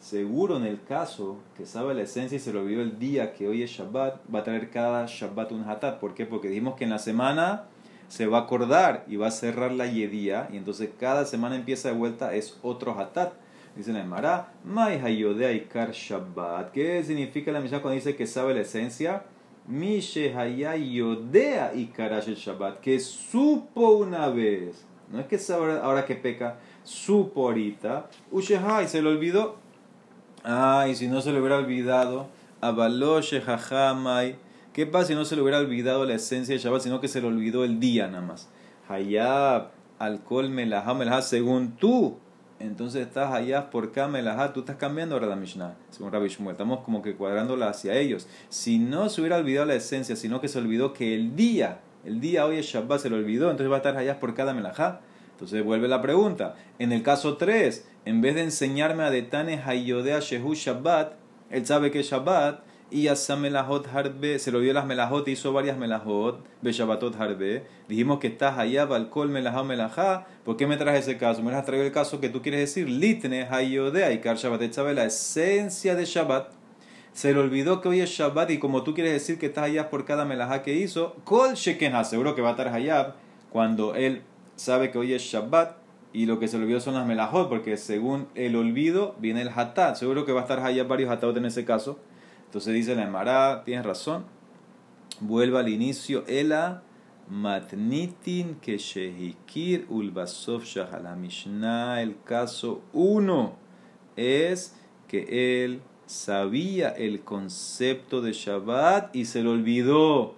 seguro 0.00 0.56
en 0.56 0.64
el 0.64 0.82
caso 0.82 1.38
que 1.56 1.66
sabe 1.66 1.94
la 1.94 2.02
esencia 2.02 2.36
y 2.36 2.38
se 2.38 2.52
lo 2.52 2.60
olvidó 2.60 2.82
el 2.82 2.98
día 2.98 3.32
que 3.32 3.48
hoy 3.48 3.62
es 3.62 3.70
Shabbat, 3.70 4.22
va 4.32 4.40
a 4.40 4.44
traer 4.44 4.70
cada 4.70 5.06
Shabbat 5.06 5.52
un 5.52 5.68
hatat. 5.68 5.98
¿Por 5.98 6.14
qué? 6.14 6.26
Porque 6.26 6.48
dijimos 6.48 6.76
que 6.76 6.84
en 6.84 6.90
la 6.90 6.98
semana 6.98 7.64
se 8.08 8.26
va 8.26 8.38
a 8.38 8.40
acordar 8.42 9.04
y 9.08 9.16
va 9.16 9.28
a 9.28 9.32
cerrar 9.32 9.72
la 9.72 9.86
yedía 9.86 10.48
y 10.52 10.56
entonces 10.56 10.90
cada 10.98 11.24
semana 11.24 11.56
empieza 11.56 11.88
de 11.88 11.94
vuelta, 11.94 12.34
es 12.34 12.58
otro 12.62 12.98
hatat. 12.98 13.32
Dice 13.76 13.92
la 13.92 14.00
Emara, 14.00 14.54
Mai 14.64 14.98
Hayodea 14.98 15.52
Ikar 15.52 15.92
Shabbat. 15.92 16.72
¿Qué 16.72 17.04
significa 17.04 17.52
la 17.52 17.60
Mishnah 17.60 17.82
cuando 17.82 17.96
dice 17.96 18.16
que 18.16 18.26
sabe 18.26 18.54
la 18.54 18.62
esencia? 18.62 19.24
Mishe 19.66 20.34
Hayayodea 20.34 21.74
Ikar 21.74 22.18
Shabbat. 22.22 22.80
Que 22.80 22.98
supo 22.98 23.90
una 23.98 24.28
vez 24.28 24.86
no 25.10 25.20
es 25.20 25.26
que 25.26 25.38
sabe 25.38 25.78
ahora 25.80 26.04
que 26.04 26.14
peca, 26.14 26.58
supo 26.82 27.46
ahorita. 27.46 28.08
Ushehai 28.30 28.88
se 28.88 29.02
le 29.02 29.08
olvidó. 29.08 29.56
Ay, 30.42 30.94
si 30.94 31.08
no 31.08 31.20
se 31.20 31.32
le 31.32 31.40
hubiera 31.40 31.58
olvidado. 31.58 32.28
Abaloshe 32.60 33.40
jajamai. 33.40 34.36
¿Qué 34.72 34.86
pasa 34.86 35.08
si 35.08 35.14
no 35.14 35.24
se 35.24 35.36
le 35.36 35.42
hubiera 35.42 35.58
olvidado 35.58 36.04
la 36.04 36.14
esencia 36.14 36.54
de 36.54 36.60
Shabbat, 36.60 36.82
sino 36.82 37.00
que 37.00 37.08
se 37.08 37.20
le 37.20 37.28
olvidó 37.28 37.64
el 37.64 37.80
día 37.80 38.08
nada 38.08 38.24
más? 38.24 38.48
Hayab, 38.88 39.70
alcohol, 39.98 40.50
melajá, 40.50 40.92
melajá, 40.92 41.22
según 41.22 41.76
tú. 41.76 42.18
Entonces 42.58 43.06
estás 43.06 43.32
allá 43.32 43.70
por 43.70 43.84
acá, 43.84 44.08
melajá, 44.08 44.52
tú 44.52 44.60
estás 44.60 44.76
cambiando 44.76 45.14
ahora 45.14 45.26
la 45.26 45.36
Mishnah, 45.36 45.76
según 45.90 46.12
Rabbi 46.12 46.28
Shmuel. 46.28 46.52
Estamos 46.52 46.80
como 46.80 47.02
que 47.02 47.14
cuadrándola 47.14 47.68
hacia 47.68 47.94
ellos. 47.94 48.26
Si 48.48 48.78
no 48.78 49.08
se 49.08 49.20
hubiera 49.20 49.36
olvidado 49.36 49.66
la 49.66 49.74
esencia, 49.74 50.16
sino 50.16 50.40
que 50.40 50.48
se 50.48 50.58
olvidó 50.58 50.92
que 50.92 51.14
el 51.14 51.36
día 51.36 51.80
el 52.06 52.20
día 52.20 52.46
hoy 52.46 52.58
es 52.58 52.66
Shabbat, 52.66 53.00
se 53.00 53.10
lo 53.10 53.16
olvidó, 53.16 53.50
entonces 53.50 53.70
va 53.70 53.76
a 53.76 53.78
estar 53.78 53.96
allá 53.96 54.20
por 54.20 54.34
cada 54.34 54.54
melajá. 54.54 55.00
Entonces 55.32 55.62
vuelve 55.64 55.88
la 55.88 56.00
pregunta. 56.00 56.54
En 56.78 56.92
el 56.92 57.02
caso 57.02 57.36
3, 57.36 57.86
en 58.06 58.20
vez 58.20 58.36
de 58.36 58.42
enseñarme 58.42 59.02
a 59.02 59.10
Detane 59.10 59.60
Hayodea 59.62 60.20
Shehu 60.20 60.54
Shabbat, 60.54 61.14
él 61.50 61.66
sabe 61.66 61.90
que 61.90 62.00
es 62.00 62.10
Shabbat, 62.10 62.60
y 62.90 63.08
Asa 63.08 63.34
Melahot 63.34 63.88
Harbe, 63.92 64.38
se 64.38 64.52
lo 64.52 64.60
dio 64.60 64.72
las 64.72 64.86
Melahot, 64.86 65.26
hizo 65.26 65.52
varias 65.52 65.76
Melahot, 65.76 66.46
Be 66.62 66.72
Shabbatot 66.72 67.20
Harbe. 67.20 67.64
Dijimos 67.88 68.20
que 68.20 68.28
estás 68.28 68.58
allá, 68.58 68.84
Balkol 68.84 69.28
Melahá 69.28 69.64
Melahá. 69.64 70.26
¿Por 70.44 70.56
qué 70.56 70.68
me 70.68 70.76
traes 70.76 71.00
ese 71.00 71.18
caso? 71.18 71.42
Me 71.42 71.52
has 71.52 71.66
traído 71.66 71.84
el 71.84 71.92
caso 71.92 72.20
que 72.20 72.28
tú 72.28 72.42
quieres 72.42 72.60
decir, 72.60 72.88
Litne 72.88 73.48
Hayodea 73.50 74.12
y 74.12 74.20
Kar 74.20 74.36
Shabbat. 74.36 74.62
La 74.94 75.04
esencia 75.04 75.96
de 75.96 76.04
Shabbat 76.04 76.55
se 77.16 77.32
le 77.32 77.40
olvidó 77.40 77.80
que 77.80 77.88
hoy 77.88 78.00
es 78.00 78.10
Shabbat 78.10 78.50
y 78.50 78.58
como 78.58 78.82
tú 78.82 78.92
quieres 78.92 79.14
decir 79.14 79.38
que 79.38 79.46
estás 79.46 79.64
allá 79.64 79.88
por 79.88 80.04
cada 80.04 80.26
melajá 80.26 80.62
que 80.62 80.74
hizo, 80.74 81.16
Kol 81.24 81.54
Shekenha, 81.54 82.04
seguro 82.04 82.34
que 82.34 82.42
va 82.42 82.48
a 82.48 82.50
estar 82.50 82.68
allá 82.68 83.14
cuando 83.48 83.94
él 83.94 84.20
sabe 84.56 84.90
que 84.90 84.98
hoy 84.98 85.14
es 85.14 85.22
Shabbat 85.22 85.78
y 86.12 86.26
lo 86.26 86.38
que 86.38 86.46
se 86.46 86.58
le 86.58 86.64
olvidó 86.64 86.78
son 86.78 86.92
las 86.92 87.06
melajot, 87.06 87.48
porque 87.48 87.78
según 87.78 88.28
el 88.34 88.54
olvido 88.54 89.14
viene 89.18 89.40
el 89.40 89.48
hatat, 89.48 89.96
seguro 89.96 90.26
que 90.26 90.32
va 90.32 90.40
a 90.40 90.42
estar 90.42 90.60
allá 90.60 90.84
varios 90.84 91.10
hatat 91.10 91.34
en 91.38 91.46
ese 91.46 91.64
caso. 91.64 91.98
Entonces 92.44 92.74
dice 92.74 92.94
la 92.94 93.04
Emara, 93.04 93.64
tienes 93.64 93.86
razón, 93.86 94.26
vuelva 95.20 95.60
al 95.60 95.70
inicio, 95.70 96.22
Ela 96.26 96.82
matnitin 97.30 98.56
que 98.56 98.76
shehikir 98.76 99.86
ulbasov 99.88 100.64
Mishnah, 101.16 102.02
el 102.02 102.18
caso 102.24 102.82
1 102.92 103.56
es 104.16 104.76
que 105.08 105.64
él 105.64 105.80
sabía 106.06 106.88
el 106.90 107.20
concepto 107.20 108.22
de 108.22 108.32
Shabbat 108.32 109.14
y 109.14 109.24
se 109.24 109.42
lo 109.42 109.52
olvidó. 109.52 110.34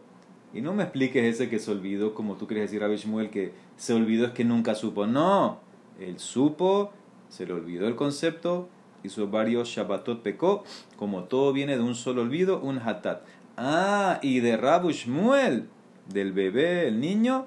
Y 0.55 0.63
no 0.63 0.73
me 0.75 0.83
expliques 0.83 1.23
ese 1.23 1.49
que 1.49 1.59
se 1.59 1.71
olvidó, 1.71 2.15
como 2.15 2.37
tú 2.37 2.47
quieres 2.47 2.71
decir, 2.71 2.81
Rabbi 2.81 2.97
Shmuel, 2.97 3.31
que 3.31 3.53
se 3.77 3.93
olvidó 3.93 4.27
es 4.27 4.33
que 4.33 4.45
nunca 4.45 4.75
supo. 4.75 5.07
No, 5.07 5.61
él 6.01 6.19
supo, 6.19 6.93
se 7.29 7.47
le 7.47 7.53
olvidó 7.53 7.87
el 7.87 7.97
concepto, 7.97 8.69
hizo 9.05 9.29
varios 9.29 9.69
Shabbatot 9.69 10.23
pecó, 10.23 10.65
como 10.97 11.25
todo 11.25 11.53
viene 11.53 11.77
de 11.77 11.83
un 11.83 11.95
solo 11.95 12.23
olvido, 12.23 12.61
un 12.61 12.79
hatat. 12.79 13.23
Ah, 13.59 14.21
y 14.23 14.41
de 14.41 14.57
Rabbi 14.57 14.93
Shmuel, 14.93 15.69
del 16.07 16.33
bebé, 16.33 16.89
el 16.89 17.01
niño, 17.01 17.47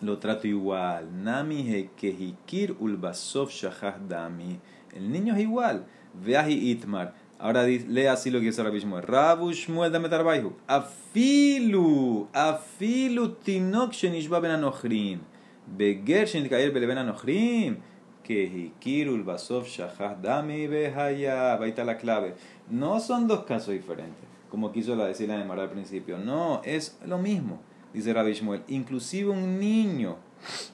lo 0.00 0.18
trato 0.18 0.46
igual. 0.46 1.24
Nami 1.24 1.68
hekehikir 1.74 2.76
ulbasov 2.78 3.50
shahah 3.50 3.98
dami. 4.08 4.60
El 4.94 5.10
niño 5.10 5.34
es 5.34 5.40
igual. 5.40 5.86
Veahi 6.24 6.70
itmar. 6.70 7.14
Ahora 7.38 7.64
lee 7.64 8.06
así 8.06 8.30
lo 8.30 8.40
que 8.40 8.46
dice 8.46 8.62
Rabbi 8.62 8.78
Shmuel. 8.80 9.02
Rabu 9.02 9.52
Shmuel 9.52 9.92
dame 9.92 10.08
tarbaihu. 10.08 10.56
Afilu, 10.66 12.28
afilu 12.32 13.36
tinok 13.44 13.92
shenishba 13.92 14.40
ben 14.40 14.52
anochrin. 14.52 15.20
Beger 15.66 16.26
shenikayer 16.26 16.72
ben 16.72 16.98
anochrin. 16.98 17.78
Que 18.24 18.46
hikirul 18.46 19.22
basov 19.22 19.66
shahah 19.66 20.16
dami 20.20 20.66
behaya. 20.66 21.54
Ahí 21.54 21.70
está 21.70 21.84
la 21.84 21.98
clave. 21.98 22.34
No 22.70 23.00
son 23.00 23.28
dos 23.28 23.44
casos 23.44 23.74
diferentes, 23.74 24.24
como 24.50 24.72
quiso 24.72 24.96
la 24.96 25.06
decir 25.06 25.28
la 25.28 25.36
de 25.36 25.62
al 25.62 25.70
principio. 25.70 26.18
No, 26.18 26.62
es 26.64 26.98
lo 27.06 27.18
mismo, 27.18 27.60
dice 27.92 28.12
Rabbi 28.12 28.32
Shmuel. 28.32 28.62
Inclusive 28.68 29.30
un 29.30 29.60
niño 29.60 30.16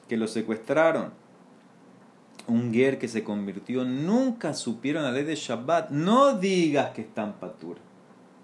que 0.08 0.16
lo 0.16 0.28
secuestraron 0.28 1.12
un 2.52 2.72
ger 2.72 2.98
que 2.98 3.08
se 3.08 3.24
convirtió, 3.24 3.84
nunca 3.84 4.54
supieron 4.54 5.02
la 5.02 5.10
ley 5.10 5.24
de 5.24 5.34
Shabbat, 5.34 5.90
no 5.90 6.38
digas 6.38 6.90
que 6.90 7.00
están 7.00 7.34
patur. 7.34 7.78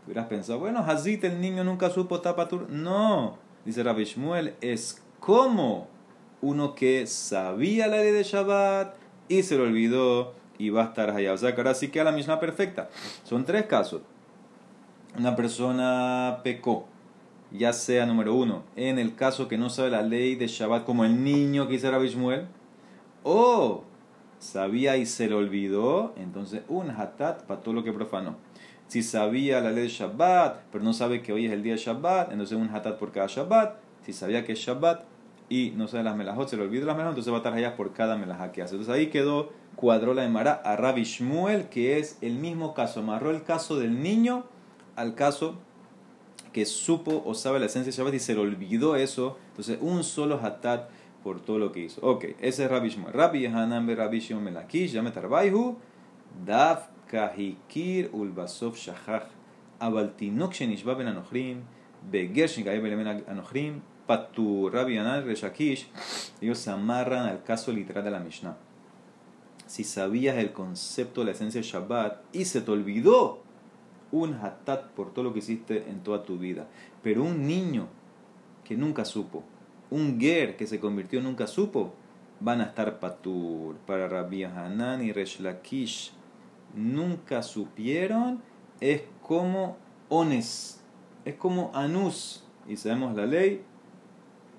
Hubieras 0.07 0.27
pensado, 0.27 0.59
bueno, 0.59 0.81
Hazit 0.81 1.25
el 1.25 1.41
niño 1.41 1.63
nunca 1.65 1.91
supo 1.91 2.17
estar 2.17 2.35
patur. 2.35 2.71
No, 2.71 3.37
dice 3.65 3.83
Rabbi 3.83 4.05
Shmuel, 4.05 4.55
es 4.63 5.03
como 5.21 5.89
uno 6.41 6.75
que 6.75 7.07
sabía 7.07 7.87
la 7.89 7.99
ley 7.99 8.13
de 8.13 8.23
Shabbat 8.23 8.95
y 9.29 9.43
se 9.43 9.59
lo 9.59 9.65
olvidó 9.65 10.33
y 10.57 10.71
va 10.71 10.83
a 10.83 10.87
estar 10.87 11.11
allá. 11.11 11.35
O 11.35 11.37
sea 11.37 11.55
que 11.55 11.61
ahora 11.61 11.75
sí 11.75 11.89
queda 11.89 12.05
la 12.05 12.13
misma 12.13 12.41
perfecta. 12.41 12.89
Son 13.25 13.45
tres 13.45 13.67
casos. 13.67 14.01
Una 15.19 15.37
persona 15.37 16.41
pecó, 16.43 16.87
ya 17.51 17.75
sea 17.75 18.07
número 18.07 18.35
uno, 18.35 18.63
en 18.77 18.99
el 18.99 19.15
caso 19.15 19.49
que 19.49 19.59
no 19.59 19.69
sabe 19.69 19.91
la 19.91 20.03
ley 20.03 20.35
de 20.35 20.47
Shabbat, 20.47 20.85
como 20.85 21.05
el 21.05 21.23
niño 21.23 21.67
que 21.67 21.75
dice 21.75 21.91
Rabbi 21.91 22.09
Shmuel, 22.09 22.47
o 23.25 23.85
sabía 24.39 24.97
y 24.97 25.07
se 25.07 25.29
le 25.29 25.35
olvidó, 25.35 26.15
entonces 26.17 26.63
un 26.69 26.91
hatat 26.91 27.45
para 27.45 27.61
todo 27.61 27.75
lo 27.75 27.85
que 27.85 27.93
profanó. 27.93 28.37
Si 28.87 29.03
sabía 29.03 29.61
la 29.61 29.71
ley 29.71 29.85
de 29.85 29.89
Shabbat, 29.89 30.63
pero 30.73 30.83
no 30.83 30.93
sabe 30.93 31.21
que 31.21 31.33
hoy 31.33 31.47
es 31.47 31.53
el 31.53 31.63
día 31.63 31.75
de 31.75 31.79
Shabbat, 31.79 32.33
entonces 32.33 32.57
un 32.57 32.75
hatat 32.75 32.99
por 32.99 33.13
cada 33.13 33.27
Shabbat. 33.27 33.77
Si 34.05 34.13
sabía 34.13 34.45
que 34.45 34.53
es 34.53 34.59
Shabbat 34.61 35.05
y 35.51 35.73
no 35.77 35.89
sabe 35.89 36.05
las 36.05 36.17
melajot, 36.17 36.49
se 36.49 36.57
le 36.57 36.63
olvidó 36.63 36.87
las 36.87 36.97
melajot, 36.97 37.13
entonces 37.13 37.33
va 37.33 37.37
a 37.37 37.41
estar 37.41 37.53
allá 37.53 37.77
por 37.77 37.93
cada 37.93 38.17
melajá 38.17 38.51
que 38.53 38.63
hace. 38.63 38.77
Entonces 38.77 38.95
ahí 38.95 39.09
quedó, 39.09 39.53
cuadró 39.77 40.15
la 40.15 40.25
Emara 40.25 40.55
a 40.65 40.77
Rabbi 40.77 41.05
Shmuel, 41.05 41.69
que 41.69 41.99
es 41.99 42.17
el 42.23 42.37
mismo 42.37 42.73
caso. 42.73 43.01
Amarró 43.01 43.31
el 43.31 43.43
caso 43.43 43.79
del 43.79 44.03
niño 44.03 44.45
al 44.97 45.15
caso 45.15 45.57
que 46.53 46.65
supo 46.65 47.23
o 47.27 47.35
sabe 47.35 47.61
la 47.61 47.67
esencia 47.67 47.93
de 47.93 47.97
Shabbat 47.97 48.15
y 48.15 48.21
se 48.21 48.35
le 48.35 48.41
olvidó 48.41 48.97
eso. 48.97 49.37
Entonces 49.51 49.79
un 49.83 50.03
solo 50.03 50.41
hatat 50.43 50.89
por 51.23 51.41
todo 51.41 51.59
lo 51.59 51.73
que 51.73 51.81
hizo. 51.81 52.01
Ok, 52.07 52.25
ese 52.41 52.65
es 52.65 52.71
Rabbi 52.71 52.89
Shmuel. 52.89 53.13
Rabbi 53.13 53.41
Yehanan 53.41 53.87
be 53.87 53.95
Rabbi 53.95 54.21
Shimon 54.21 54.45
Melakish, 54.45 54.93
Yamet 54.93 55.17
Arbaihu, 55.17 55.77
Dav 56.45 56.89
Kahikir 57.11 58.11
Ulbasov 58.13 58.75
Shachach, 58.75 59.27
Abal 59.81 60.15
Tinok 60.17 60.53
Shenishba 60.53 60.95
Ben 60.95 61.09
Anochrim, 61.09 61.63
Beger 62.11 62.49
Shinkaye 62.49 62.81
Ben 62.81 63.25
Anochrim, 63.27 63.81
Patu 64.07 64.71
Rabbi 64.71 64.93
Yehanan 64.93 65.25
Reshakish, 65.25 65.87
ellos 66.41 66.59
se 66.59 66.71
amarran 66.71 67.27
al 67.27 67.43
caso 67.43 67.73
literal 67.73 68.05
de 68.05 68.11
la 68.11 68.21
Mishnah. 68.21 68.57
Si 69.67 69.85
sabías 69.85 70.39
el 70.39 70.53
concepto 70.53 71.21
de 71.21 71.27
la 71.27 71.33
esencia 71.33 71.61
de 71.61 71.67
Shabbat 71.67 72.35
y 72.35 72.47
se 72.47 72.63
te 72.63 72.71
olvidó 72.71 73.43
un 74.11 74.35
hatat 74.35 74.87
por 74.93 75.13
todo 75.13 75.25
lo 75.25 75.33
que 75.35 75.41
hiciste 75.41 75.91
en 75.91 76.03
toda 76.03 76.25
tu 76.25 76.39
vida, 76.39 76.69
pero 77.03 77.23
un 77.23 77.47
niño 77.47 77.89
que 78.65 78.77
nunca 78.77 79.05
supo, 79.05 79.45
un 79.91 80.21
ger 80.21 80.57
que 80.57 80.67
se 80.67 80.81
convirtió 80.81 81.21
nunca 81.21 81.47
supo, 81.47 81.95
van 82.41 82.61
a 82.61 82.65
estar 82.65 82.99
patur. 82.99 83.77
Para 83.87 84.09
Rabbi 84.09 84.45
Hanan 84.45 85.03
y 85.03 85.13
Resh 85.13 85.41
Lakish 85.41 86.13
nunca 86.75 87.43
supieron, 87.43 88.43
es 88.81 89.03
como 89.23 89.77
ones, 90.09 90.83
es 91.25 91.35
como 91.35 91.71
anus. 91.75 92.45
Y 92.67 92.77
sabemos 92.77 93.17
la 93.17 93.27
ley, 93.27 93.65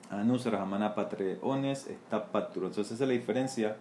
Anus 0.09 0.45
Rahamana 0.45 0.95
Patreones 0.95 1.87
está 1.87 2.25
patur. 2.31 2.65
Entonces 2.65 2.93
esa 2.93 3.03
es 3.03 3.07
la 3.07 3.13
diferencia. 3.13 3.77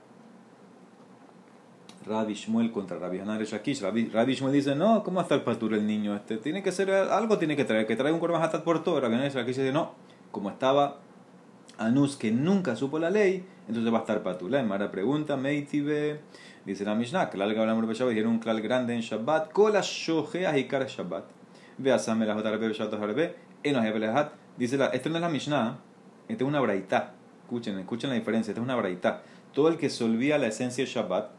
Rabbi 2.07 2.35
Shmuel 2.35 2.71
contra 2.71 2.99
Rabbi 2.99 3.21
Hanan 3.21 3.39
Reshakish. 3.39 3.81
Rabbi, 3.83 4.09
Rabbi 4.09 4.35
Shmuel 4.35 4.53
dice, 4.53 4.75
no, 4.75 5.03
¿cómo 5.03 5.21
está 5.21 5.35
el 5.35 5.43
patur 5.43 5.75
el 5.75 5.87
niño 5.87 6.15
este? 6.15 6.37
Tiene 6.37 6.63
que 6.63 6.73
ser, 6.73 6.91
algo 6.91 7.39
tiene 7.39 7.57
que 7.57 7.65
traer, 7.65 7.87
que 7.87 7.97
trae 7.97 8.13
un 8.13 8.21
korban 8.21 8.43
hatat 8.43 8.63
por 8.63 8.83
todo. 8.83 9.01
Rabbi 9.01 9.15
Hanan 9.15 9.27
Reshakish 9.27 9.57
dice, 9.57 9.73
no, 9.73 9.93
como 10.31 10.51
estaba 10.51 10.99
Anus 11.79 12.17
que 12.17 12.31
nunca 12.31 12.77
supo 12.77 12.99
la 12.99 13.09
ley, 13.09 13.45
entonces 13.69 13.93
va 13.93 13.99
a 13.99 14.01
estar 14.01 14.23
patur. 14.23 14.51
La 14.51 14.63
Mara 14.63 14.91
pregunta, 14.91 15.37
Meitibe, 15.37 16.21
dice 16.67 16.85
la 16.85 16.95
Mishnah, 16.95 17.31
hablamos 17.33 17.89
de 17.89 17.95
Shabbat, 17.95 18.17
era 18.17 18.29
un 18.29 18.41
clal 18.41 18.61
grande 18.61 18.95
en 18.95 19.01
Shabbat, 19.01 19.53
kola 19.53 19.81
shogeas 19.83 20.57
y 20.57 20.69
Shabbat. 20.69 21.25
Ve 21.79 21.93
a 21.93 21.99
Samel, 21.99 22.31
Harbe, 22.31 22.73
Shabbat, 22.73 23.01
Harbe, 23.01 23.37
enos 23.63 23.85
Dice, 24.57 24.77
la, 24.77 24.87
esta 24.87 25.09
no 25.09 25.17
es 25.17 25.23
la 25.23 25.29
Mishnah, 25.29 25.79
esta 26.27 26.45
es 26.45 26.49
una 26.49 26.61
braita. 26.61 27.15
Escuchen, 27.45 27.79
escuchen 27.79 28.11
la 28.11 28.17
diferencia. 28.17 28.51
Esta 28.51 28.61
es 28.61 28.65
una 28.65 28.75
braita. 28.75 29.23
Todo 29.55 29.69
el 29.69 29.77
que 29.77 29.89
se 29.89 30.03
olvida 30.03 30.37
la 30.37 30.49
esencia 30.49 30.85
de 30.85 30.91
Shabbat 30.91 31.31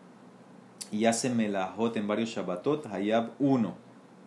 y 0.92 1.06
hace 1.06 1.30
melahot 1.30 1.98
en 1.98 2.08
varios 2.08 2.30
Shabbatot, 2.30 2.88
hayab 2.88 3.32
uno. 3.40 3.76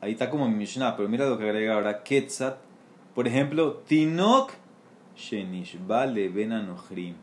Ahí 0.02 0.12
está 0.12 0.28
como 0.28 0.46
mi 0.48 0.54
Mishnah, 0.54 0.96
pero 0.96 1.08
mira 1.08 1.26
lo 1.26 1.38
que 1.38 1.44
agrega 1.44 1.74
ahora. 1.74 2.02
Ketzat, 2.02 2.58
por 3.14 3.26
ejemplo, 3.26 3.82
Tinok 3.86 4.52
Shenishba 5.16 6.06
Ben. 6.06 7.16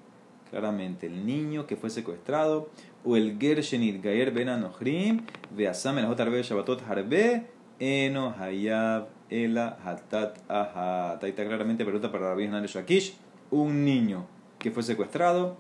Claramente, 0.50 1.08
el 1.08 1.26
niño 1.26 1.68
que 1.68 1.76
fue 1.76 1.90
secuestrado, 1.90 2.70
o 3.06 3.16
el 3.16 3.38
Ger 3.40 3.62
Shenit 3.62 4.02
Gayer 4.04 4.32
Ben 4.32 4.50
Anochrim, 4.50 5.22
Veasam 5.56 5.96
Melahot 5.96 6.20
Arbe 6.20 6.42
Shabbatot 6.42 6.82
Harbe, 6.90 7.46
Eno 7.80 8.34
Hayab 8.38 9.10
Ela 9.30 9.78
Hatat 9.84 10.40
Ahat. 10.50 11.24
Ahí 11.24 11.30
está 11.30 11.46
claramente 11.46 11.86
pregunta 11.86 12.12
para 12.12 12.30
Rabbi 12.30 12.48
Hanan 12.48 12.66
Shakish 12.66 13.16
un 13.52 13.86
niño 13.86 14.26
que 14.58 14.72
fue 14.72 14.84
secuestrado, 14.84 15.58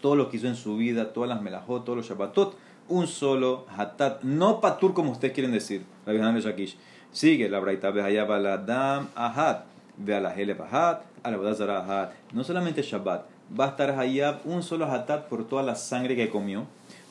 todo 0.00 0.16
lo 0.16 0.28
que 0.28 0.36
hizo 0.36 0.48
en 0.48 0.56
su 0.56 0.76
vida, 0.76 1.12
todas 1.12 1.28
las 1.28 1.40
melajot, 1.40 1.84
todos 1.84 1.96
los 1.96 2.08
shabbatot, 2.08 2.56
un 2.88 3.06
solo 3.06 3.66
hatat, 3.76 4.22
no 4.22 4.60
patur 4.60 4.92
como 4.92 5.12
ustedes 5.12 5.32
quieren 5.32 5.52
decir, 5.52 5.84
la 6.04 6.12
Shakish. 6.12 6.76
Sigue 7.12 7.48
la 7.48 7.60
braita 7.60 7.90
behayab 7.90 8.28
la 8.40 8.58
dam 8.58 9.08
ahat, 9.14 9.66
ve 9.96 10.14
a 10.14 10.20
la 10.20 10.34
heleb 10.34 10.60
ahat, 10.62 11.02
a 11.22 11.30
la 11.30 11.78
ahat. 11.78 12.12
No 12.32 12.44
solamente 12.44 12.82
Shabbat, 12.82 13.26
va 13.58 13.66
a 13.66 13.68
estar 13.68 13.98
hayab 13.98 14.40
un 14.44 14.62
solo 14.62 14.86
hatat 14.86 15.28
por 15.28 15.46
toda 15.46 15.62
la 15.62 15.74
sangre 15.74 16.16
que 16.16 16.30
comió, 16.30 16.66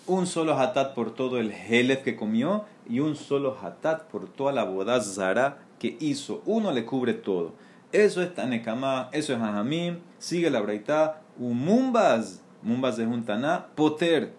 un 0.07 0.27
solo 0.27 0.59
hatat 0.59 0.93
por 0.93 1.13
todo 1.13 1.39
el 1.39 1.51
helef 1.51 2.03
que 2.03 2.15
comió 2.15 2.65
y 2.89 2.99
un 2.99 3.15
solo 3.15 3.57
hatat 3.61 4.03
por 4.03 4.27
toda 4.27 4.51
la 4.51 4.63
bodazara 4.63 5.57
que 5.79 5.97
hizo. 5.99 6.41
Uno 6.45 6.71
le 6.71 6.85
cubre 6.85 7.13
todo. 7.13 7.53
Eso 7.91 8.21
es 8.21 8.33
Tanekama, 8.33 9.09
eso 9.11 9.33
es 9.33 9.39
Hajamim. 9.39 9.99
Sigue 10.17 10.49
la 10.49 10.61
braita. 10.61 11.21
Mumbas, 11.37 12.41
Mumbas 12.61 12.97
es 12.99 13.07
un 13.07 13.23
Taná. 13.23 13.67
Poter. 13.75 14.33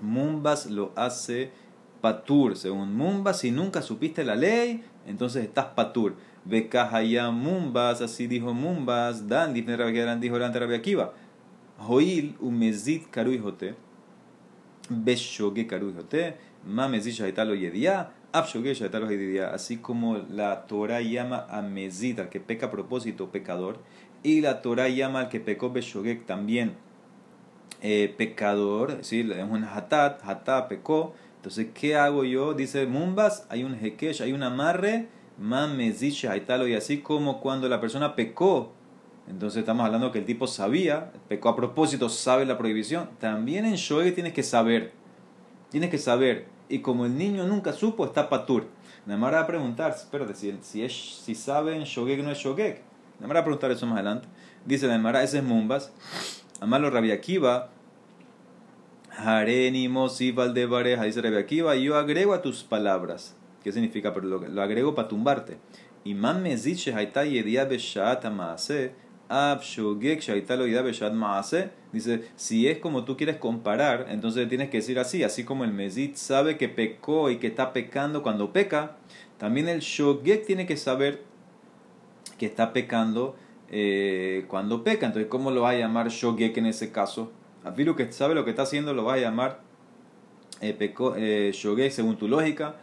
Mumbas 0.00 0.66
lo 0.66 0.92
hace 0.94 1.50
patur. 2.00 2.56
Según 2.56 2.94
Mumbas, 2.94 3.38
si 3.40 3.50
nunca 3.50 3.82
supiste 3.82 4.24
la 4.24 4.36
ley, 4.36 4.84
entonces 5.06 5.44
estás 5.44 5.66
patur. 5.66 6.14
Bekahaya 6.48 7.30
Mumbas, 7.30 8.00
así 8.00 8.26
dijo 8.26 8.54
Mumbas. 8.54 9.28
Dan, 9.28 9.54
dijo 9.54 9.70
delante 9.70 10.58
Rabbi 10.58 10.74
Akiva. 10.74 11.12
Joil 11.78 12.34
umezit 12.40 13.10
karuijote. 13.10 13.74
Beshoge 14.88 15.66
karuijote. 15.66 16.36
Mamezit 16.66 17.14
shahitalo 17.14 17.54
yedia. 17.54 18.12
Así 19.52 19.76
como 19.78 20.18
la 20.30 20.66
Torah 20.66 21.00
llama 21.00 21.46
a 21.48 21.62
Mezid, 21.62 22.20
al 22.20 22.28
que 22.28 22.40
peca 22.40 22.66
a 22.66 22.70
propósito, 22.70 23.30
pecador, 23.30 23.78
y 24.22 24.42
la 24.42 24.60
Torah 24.60 24.88
llama 24.88 25.20
al 25.20 25.28
que 25.30 25.40
pecó 25.40 25.70
Beshogek 25.70 26.26
también 26.26 26.74
eh, 27.80 28.14
pecador, 28.18 28.98
¿sí? 29.02 29.20
es 29.20 29.44
un 29.44 29.64
hatat, 29.64 30.20
hatat 30.24 30.68
pecó. 30.68 31.14
Entonces, 31.36 31.68
¿qué 31.72 31.96
hago 31.96 32.24
yo? 32.24 32.52
Dice 32.52 32.86
Mumbas, 32.86 33.46
hay 33.48 33.64
un 33.64 33.74
hekesh, 33.74 34.20
hay 34.20 34.32
un 34.32 34.42
amarre, 34.42 35.08
y 35.40 36.74
así 36.74 36.98
como 37.00 37.40
cuando 37.40 37.68
la 37.68 37.80
persona 37.80 38.16
pecó, 38.16 38.72
entonces 39.28 39.60
estamos 39.60 39.86
hablando 39.86 40.10
que 40.10 40.18
el 40.18 40.24
tipo 40.24 40.46
sabía, 40.46 41.12
pecó 41.28 41.50
a 41.50 41.56
propósito, 41.56 42.08
sabe 42.08 42.44
la 42.46 42.58
prohibición. 42.58 43.08
También 43.20 43.64
en 43.64 43.74
Shogek 43.74 44.14
tienes 44.14 44.32
que 44.32 44.42
saber, 44.42 44.92
tienes 45.70 45.90
que 45.90 45.98
saber 45.98 46.46
y 46.68 46.80
como 46.80 47.06
el 47.06 47.16
niño 47.16 47.46
nunca 47.46 47.72
supo, 47.72 48.04
está 48.04 48.28
patur. 48.28 48.66
Namara 49.06 49.38
va 49.38 49.44
a 49.44 49.46
preguntar, 49.46 49.92
espérate, 49.92 50.34
si, 50.34 50.58
si, 50.60 50.82
es, 50.82 50.92
si 50.92 51.34
saben 51.34 51.84
Shogek 51.84 52.22
no 52.22 52.30
es 52.30 52.38
Shogek. 52.38 52.82
Namara 53.20 53.40
va 53.40 53.42
a 53.42 53.44
preguntar 53.44 53.70
eso 53.70 53.86
más 53.86 53.96
adelante. 53.96 54.28
Dice 54.64 54.88
Namara, 54.88 55.22
ese 55.22 55.38
es 55.38 55.44
Mumbas. 55.44 55.92
Amalo 56.60 56.90
Rabbi 56.90 57.12
Akiva, 57.12 57.70
Hareni 59.16 59.88
Mosi 59.88 60.32
Valdebareja, 60.32 61.04
dice 61.04 61.22
Rabbi 61.22 61.36
Akiva, 61.36 61.76
yo 61.76 61.96
agrego 61.96 62.34
a 62.34 62.42
tus 62.42 62.64
palabras. 62.64 63.37
¿Qué 63.62 63.72
significa? 63.72 64.14
Pero 64.14 64.26
lo, 64.26 64.62
agrego 64.62 64.94
para 64.94 65.08
tumbarte. 65.08 65.58
Y 66.04 66.14
man 66.14 66.42
me 66.42 66.56
dice, 66.56 66.92
Yedia 66.92 67.64
Beshaat 67.64 68.24
Maase, 68.30 68.92
Ab 69.28 69.62
Shogek 69.62 70.20
Shaitalo 70.20 70.66
Yedia 70.66 70.82
Beshaat 70.82 71.12
Maase. 71.12 71.70
Dice, 71.92 72.28
si 72.36 72.68
es 72.68 72.78
como 72.78 73.04
tú 73.04 73.16
quieres 73.16 73.36
comparar, 73.36 74.06
entonces 74.10 74.48
tienes 74.48 74.70
que 74.70 74.78
decir 74.78 74.98
así, 74.98 75.24
así 75.24 75.44
como 75.44 75.64
el 75.64 75.72
Mesit 75.72 76.16
sabe 76.16 76.56
que 76.56 76.68
pecó 76.68 77.30
y 77.30 77.38
que 77.38 77.46
está 77.46 77.72
pecando 77.72 78.22
cuando 78.22 78.52
peca, 78.52 78.96
también 79.38 79.68
el 79.68 79.80
Shogek 79.80 80.44
tiene 80.44 80.66
que 80.66 80.76
saber 80.76 81.22
que 82.36 82.46
está 82.46 82.72
pecando 82.72 83.36
eh, 83.70 84.44
cuando 84.48 84.84
peca. 84.84 85.06
Entonces, 85.06 85.28
¿cómo 85.28 85.50
lo 85.50 85.62
va 85.62 85.70
a 85.70 85.78
llamar 85.78 86.08
Shogek 86.08 86.56
en 86.56 86.66
ese 86.66 86.92
caso? 86.92 87.32
lo 87.76 87.96
que 87.96 88.10
sabe 88.12 88.34
lo 88.34 88.44
que 88.44 88.50
está 88.50 88.62
haciendo 88.62 88.94
lo 88.94 89.04
va 89.04 89.14
a 89.14 89.18
llamar 89.18 89.60
eh, 90.62 90.76
eh 90.80 91.50
Shogek 91.52 91.90
según 91.90 92.16
tu 92.16 92.28
lógica. 92.28 92.76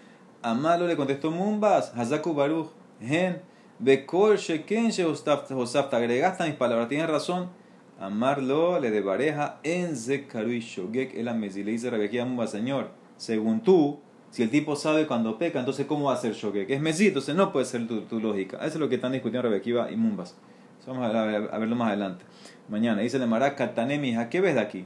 Amalo 0.45 0.85
le 0.85 0.95
contestó 0.95 1.31
Mumbas, 1.31 1.91
Hazaku 1.95 2.33
Baruch, 2.35 2.69
Hen, 3.01 3.41
Bekol 3.79 4.37
Sheken 4.37 4.91
agregaste 5.91 6.43
a 6.43 6.45
mis 6.45 6.55
palabras, 6.55 6.87
tienes 6.87 7.09
razón 7.09 7.49
Amarlo 7.99 8.79
le 8.79 8.91
de 8.91 9.01
pareja 9.01 9.59
en 9.63 9.95
Zekarui 9.95 10.59
Shogek 10.59 11.15
el 11.15 11.25
Le 11.25 11.71
dice 11.71 11.89
Rebequía 11.89 12.25
Mumba, 12.25 12.45
Señor, 12.45 12.89
según 13.17 13.61
tú, 13.61 13.99
si 14.29 14.43
el 14.43 14.51
tipo 14.51 14.75
sabe 14.75 15.07
cuando 15.07 15.39
peca, 15.39 15.59
entonces 15.59 15.87
¿cómo 15.87 16.05
va 16.05 16.13
a 16.13 16.17
ser 16.17 16.33
Shogek? 16.33 16.69
Es 16.69 16.79
Mesí, 16.79 17.07
entonces 17.07 17.35
no 17.35 17.51
puede 17.51 17.65
ser 17.65 17.87
tu, 17.87 18.19
lógica. 18.19 18.57
Eso 18.57 18.67
es 18.67 18.75
lo 18.75 18.87
que 18.87 18.95
están 18.95 19.13
discutiendo 19.13 19.49
Rebequía 19.49 19.89
y 19.89 19.95
Mumbas. 19.95 20.35
vamos 20.85 21.15
a, 21.15 21.25
verlo 21.57 21.75
más 21.75 21.87
adelante. 21.87 22.23
Mañana 22.69 23.01
dice 23.01 23.17
le 23.17 23.25
Mará 23.25 23.55
¿a 23.57 24.29
¿qué 24.29 24.41
ves 24.41 24.53
de 24.53 24.61
aquí? 24.61 24.85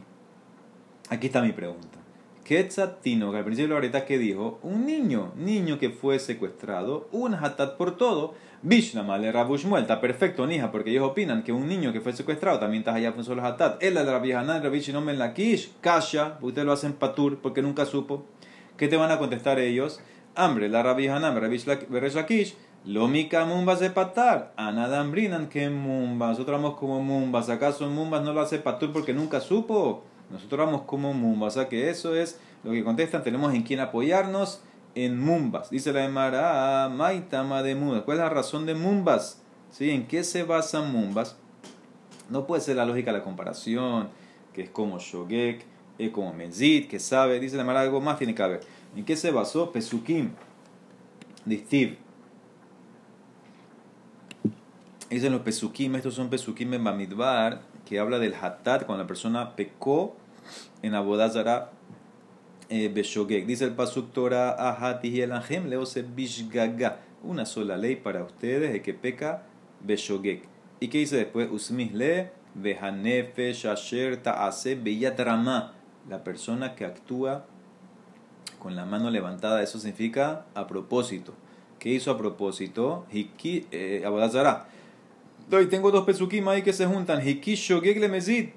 Aquí 1.10 1.28
está 1.28 1.42
mi 1.42 1.52
pregunta. 1.52 1.99
Quetzatino, 2.50 3.32
que 3.32 3.38
al 3.38 3.46
principio 3.46 3.80
de 3.80 3.90
la 3.92 4.06
que 4.06 4.18
dijo, 4.18 4.58
un 4.64 4.88
niño, 4.88 5.34
niño 5.36 5.78
que 5.78 5.92
fue 5.92 6.18
secuestrado, 6.18 7.08
un 7.12 7.36
hatat 7.36 7.78
por 7.78 7.96
todo, 7.96 8.34
Bishnama 8.64 9.20
le 9.20 9.32
Rabushmuel, 9.32 9.84
está 9.84 10.02
perfecto, 10.02 10.48
Nija, 10.48 10.72
porque 10.72 10.90
ellos 10.90 11.08
opinan 11.08 11.44
que 11.44 11.52
un 11.52 11.68
niño 11.68 11.94
que 11.94 12.02
fue 12.02 12.12
secuestrado 12.12 12.58
también 12.58 12.82
está 12.82 12.96
allá 12.96 13.14
con 13.14 13.24
solo 13.24 13.46
hatat. 13.46 13.84
Él 13.84 13.94
la 13.94 14.04
Rabbi 14.04 14.32
Hanan, 14.32 14.64
Rabbi 14.64 14.80
Shinom 14.80 15.10
en 15.10 15.20
la 15.20 15.36
Kish, 15.36 15.74
Kasha, 15.80 16.40
ustedes 16.42 16.66
lo 16.66 16.72
hacen 16.72 16.94
patur 16.94 17.38
porque 17.38 17.62
nunca 17.62 17.86
supo. 17.86 18.26
¿Qué 18.78 18.88
te 18.88 18.98
van 18.98 19.12
a 19.12 19.20
contestar 19.20 19.60
ellos? 19.60 20.02
Hambre, 20.34 20.70
la 20.70 20.82
Rabbi 20.82 21.08
Hanan, 21.08 21.40
Rabbi 21.40 21.60
Lakish, 21.60 22.56
Lómica 22.84 23.46
mumbas 23.46 23.80
de 23.80 23.92
patar. 23.92 24.54
Anadam 24.58 25.12
brinan 25.12 25.50
que 25.50 25.70
mumbas. 25.70 26.32
Nosotros 26.32 26.60
vamos 26.60 26.80
como 26.80 27.00
mumbas. 27.00 27.48
¿Acaso 27.50 27.88
mumbas 27.90 28.24
no 28.24 28.34
lo 28.34 28.42
hace 28.42 28.58
patur 28.58 28.92
porque 28.92 29.14
nunca 29.14 29.40
supo? 29.40 30.04
Nosotros 30.30 30.66
vamos 30.66 30.84
como 30.84 31.14
mumbas. 31.14 31.56
O 31.56 31.60
sea 31.60 31.70
que 31.70 31.90
eso 31.90 32.16
es 32.16 32.40
lo 32.64 32.72
que 32.72 32.84
contestan. 32.84 33.24
Tenemos 33.24 33.54
en 33.54 33.64
quién 33.64 33.80
apoyarnos 33.80 34.62
en 34.96 35.20
Mumbas. 35.20 35.70
Dice 35.70 35.94
la 35.94 36.06
Emara, 36.06 36.90
Maitama 36.90 37.64
de 37.64 37.76
Mumbas. 37.76 38.04
¿Cuál 38.04 38.18
es 38.18 38.24
la 38.24 38.30
razón 38.30 38.66
de 38.66 38.76
Mumbas? 38.76 39.42
¿Sí? 39.72 39.92
¿En 39.92 40.08
qué 40.08 40.24
se 40.24 40.44
basa 40.44 40.82
Mumbas? 40.82 41.38
No 42.30 42.46
puede 42.46 42.62
ser 42.62 42.76
la 42.76 42.86
lógica 42.86 43.12
de 43.12 43.20
la 43.20 43.24
comparación, 43.24 44.10
que 44.54 44.64
es 44.64 44.70
como 44.70 45.00
Shogek, 45.00 45.66
es 45.98 46.10
como 46.12 46.34
Mezit, 46.34 46.88
que 46.88 47.00
sabe. 47.00 47.40
Dice 47.40 47.56
la 47.56 47.64
Emara, 47.64 47.82
algo 47.82 48.02
más 48.02 48.18
tiene 48.18 48.36
que 48.36 48.44
haber. 48.44 48.62
¿En 48.96 49.06
qué 49.06 49.16
se 49.16 49.32
basó? 49.32 49.72
Pesukim, 49.72 50.32
Steve. 51.50 51.98
Dicen 55.10 55.32
los 55.32 55.42
Pesukim, 55.42 55.96
estos 55.96 56.14
son 56.14 56.30
Pesukim 56.30 56.72
en 56.74 56.84
Bamidbar, 56.84 57.62
que 57.90 57.98
habla 57.98 58.20
del 58.20 58.36
Hatat, 58.36 58.86
cuando 58.86 59.04
la 59.04 59.08
persona 59.08 59.56
pecó 59.56 60.16
en 60.84 60.94
Abodazara 60.94 61.72
eh. 62.70 62.88
Dice 63.48 63.66
el 63.66 63.72
Pasuk 63.72 64.14
Torah 64.14 64.52
Ahati 64.52 65.22
el 65.22 65.32
Leose 65.68 66.04
Bishgaga. 66.04 67.00
Una 67.24 67.48
sola 67.48 67.78
ley 67.78 67.96
para 67.96 68.24
ustedes 68.24 68.74
de 68.74 68.84
que 68.84 68.94
peca 68.94 69.42
Beshogek. 69.82 70.44
¿Y 70.80 70.90
qué 70.90 71.00
dice 71.00 71.18
después? 71.18 71.50
Usmis 71.52 71.92
le 71.92 72.30
Behanefe 72.54 73.54
Shasher 73.54 74.18
Ta'ase 74.18 74.76
Beyatrama. 74.76 75.74
La 76.08 76.24
persona 76.24 76.76
que 76.76 76.86
actúa 76.86 77.48
con 78.60 78.76
la 78.76 78.86
mano 78.86 79.10
levantada, 79.10 79.64
eso 79.64 79.80
significa 79.80 80.46
a 80.54 80.68
propósito. 80.68 81.34
¿Qué 81.80 81.90
hizo 81.90 82.12
a 82.12 82.20
propósito? 82.20 83.08
Hiki, 83.12 83.66
Doy, 85.50 85.66
tengo 85.66 85.90
dos 85.90 86.06
pesukim 86.06 86.48
ahí 86.48 86.62
que 86.62 86.72
se 86.72 86.86
juntan. 86.86 87.28
Hikish 87.28 87.70
shogeg 87.70 88.00
le 88.00 88.08
mezid. 88.08 88.50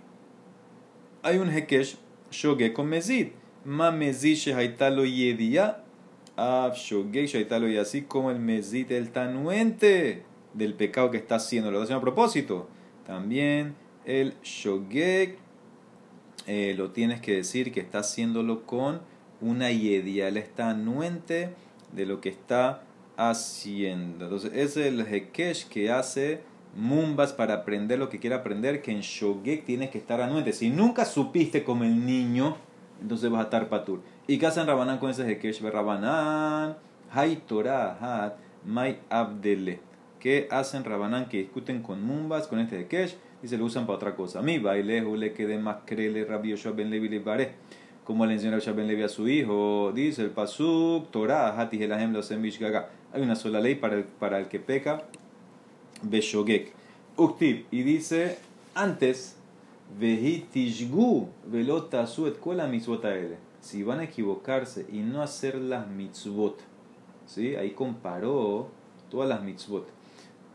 Hay 1.22 1.38
un 1.38 1.48
hekesh 1.48 1.96
shogeg 2.30 2.74
con 2.74 2.86
mezid. 2.86 3.28
Ma 3.64 3.90
mezid 3.90 4.36
shehaitalo 4.36 5.06
yedia. 5.06 5.84
Av 6.36 6.74
shogeg 6.74 7.28
shehaitalo 7.28 7.66
y 7.70 7.78
así 7.78 8.02
como 8.02 8.30
el 8.30 8.40
mezid, 8.40 8.92
el 8.92 9.10
tanuente 9.10 10.24
del 10.52 10.74
pecado 10.74 11.10
que 11.10 11.16
está 11.16 11.36
haciendo. 11.36 11.70
Lo 11.70 11.78
está 11.78 11.84
haciendo 11.84 12.00
a 12.00 12.14
propósito. 12.14 12.68
También 13.06 13.74
el 14.04 14.34
shogeg 14.42 15.38
eh, 16.46 16.74
lo 16.76 16.90
tienes 16.90 17.22
que 17.22 17.36
decir 17.36 17.72
que 17.72 17.80
está 17.80 18.00
haciéndolo 18.00 18.66
con 18.66 19.00
una 19.40 19.70
yedia. 19.70 20.28
Él 20.28 20.36
está 20.36 20.68
anuente 20.68 21.54
de 21.92 22.04
lo 22.04 22.20
que 22.20 22.28
está 22.28 22.82
haciendo. 23.16 24.26
Entonces, 24.26 24.52
es 24.54 24.76
el 24.76 25.06
hekesh 25.06 25.68
que 25.68 25.90
hace 25.90 26.51
mumbas 26.74 27.32
para 27.32 27.54
aprender 27.54 27.98
lo 27.98 28.08
que 28.08 28.18
quiere 28.18 28.36
aprender, 28.36 28.82
que 28.82 28.92
en 28.92 29.00
Shogek 29.00 29.64
tienes 29.64 29.90
que 29.90 29.98
estar 29.98 30.20
anuente. 30.20 30.52
Si 30.52 30.70
nunca 30.70 31.04
supiste 31.04 31.64
como 31.64 31.84
el 31.84 32.04
niño, 32.04 32.56
entonces 33.00 33.30
vas 33.30 33.40
a 33.40 33.44
estar 33.44 33.68
patur. 33.68 34.00
¿Y 34.26 34.42
hacen 34.44 34.66
Rabanán 34.66 34.98
con 34.98 35.10
ese 35.10 35.26
Hekesh? 35.28 35.62
Rabanán, 35.62 36.76
Hay 37.10 37.36
Torah, 37.46 37.98
Hat, 38.00 38.34
May 38.64 38.98
Abdele. 39.10 39.80
¿Qué 40.20 40.46
hacen 40.50 40.84
Rabanán 40.84 41.28
que 41.28 41.38
discuten 41.38 41.82
con 41.82 42.02
mumbas, 42.02 42.46
con 42.46 42.60
este 42.60 42.80
Hekesh? 42.80 43.16
Y 43.42 43.48
se 43.48 43.58
lo 43.58 43.64
usan 43.64 43.86
para 43.86 43.96
otra 43.96 44.14
cosa. 44.14 44.40
Mi 44.40 44.58
baile, 44.58 45.02
le 45.02 45.32
quede 45.32 45.58
más 45.58 45.78
crele, 45.84 46.24
Rabbi 46.24 46.54
Ben 46.76 46.90
Levi 46.90 47.08
le 47.08 47.22
Como 48.04 48.24
le 48.24 48.34
enseñó 48.34 48.56
Yoshua 48.56 48.72
Ben 48.74 48.86
Levi 48.86 49.02
a 49.02 49.08
su 49.08 49.28
hijo, 49.28 49.90
dice 49.92 50.22
el 50.22 50.30
Pasuk, 50.30 51.10
Torah, 51.10 51.68
y 51.72 51.78
Gaga. 51.78 52.90
Hay 53.12 53.22
una 53.22 53.34
sola 53.34 53.60
ley 53.60 53.74
para 53.74 53.96
el, 53.96 54.04
para 54.04 54.38
el 54.38 54.46
que 54.46 54.60
peca 54.60 55.02
Beshogek. 56.02 56.72
Uktib. 57.16 57.66
Y 57.70 57.82
dice 57.82 58.38
antes, 58.74 59.36
Vehitishgu 59.98 61.28
velota 61.46 62.06
suet 62.06 62.38
kola 62.40 62.70
Si 63.60 63.82
van 63.82 64.00
a 64.00 64.04
equivocarse 64.04 64.86
y 64.90 65.00
no 65.00 65.22
hacer 65.22 65.56
las 65.56 65.86
mitzvot. 65.88 66.60
¿Sí? 67.26 67.54
Ahí 67.56 67.70
comparó 67.70 68.68
todas 69.10 69.28
las 69.28 69.42
mitzvot. 69.42 69.86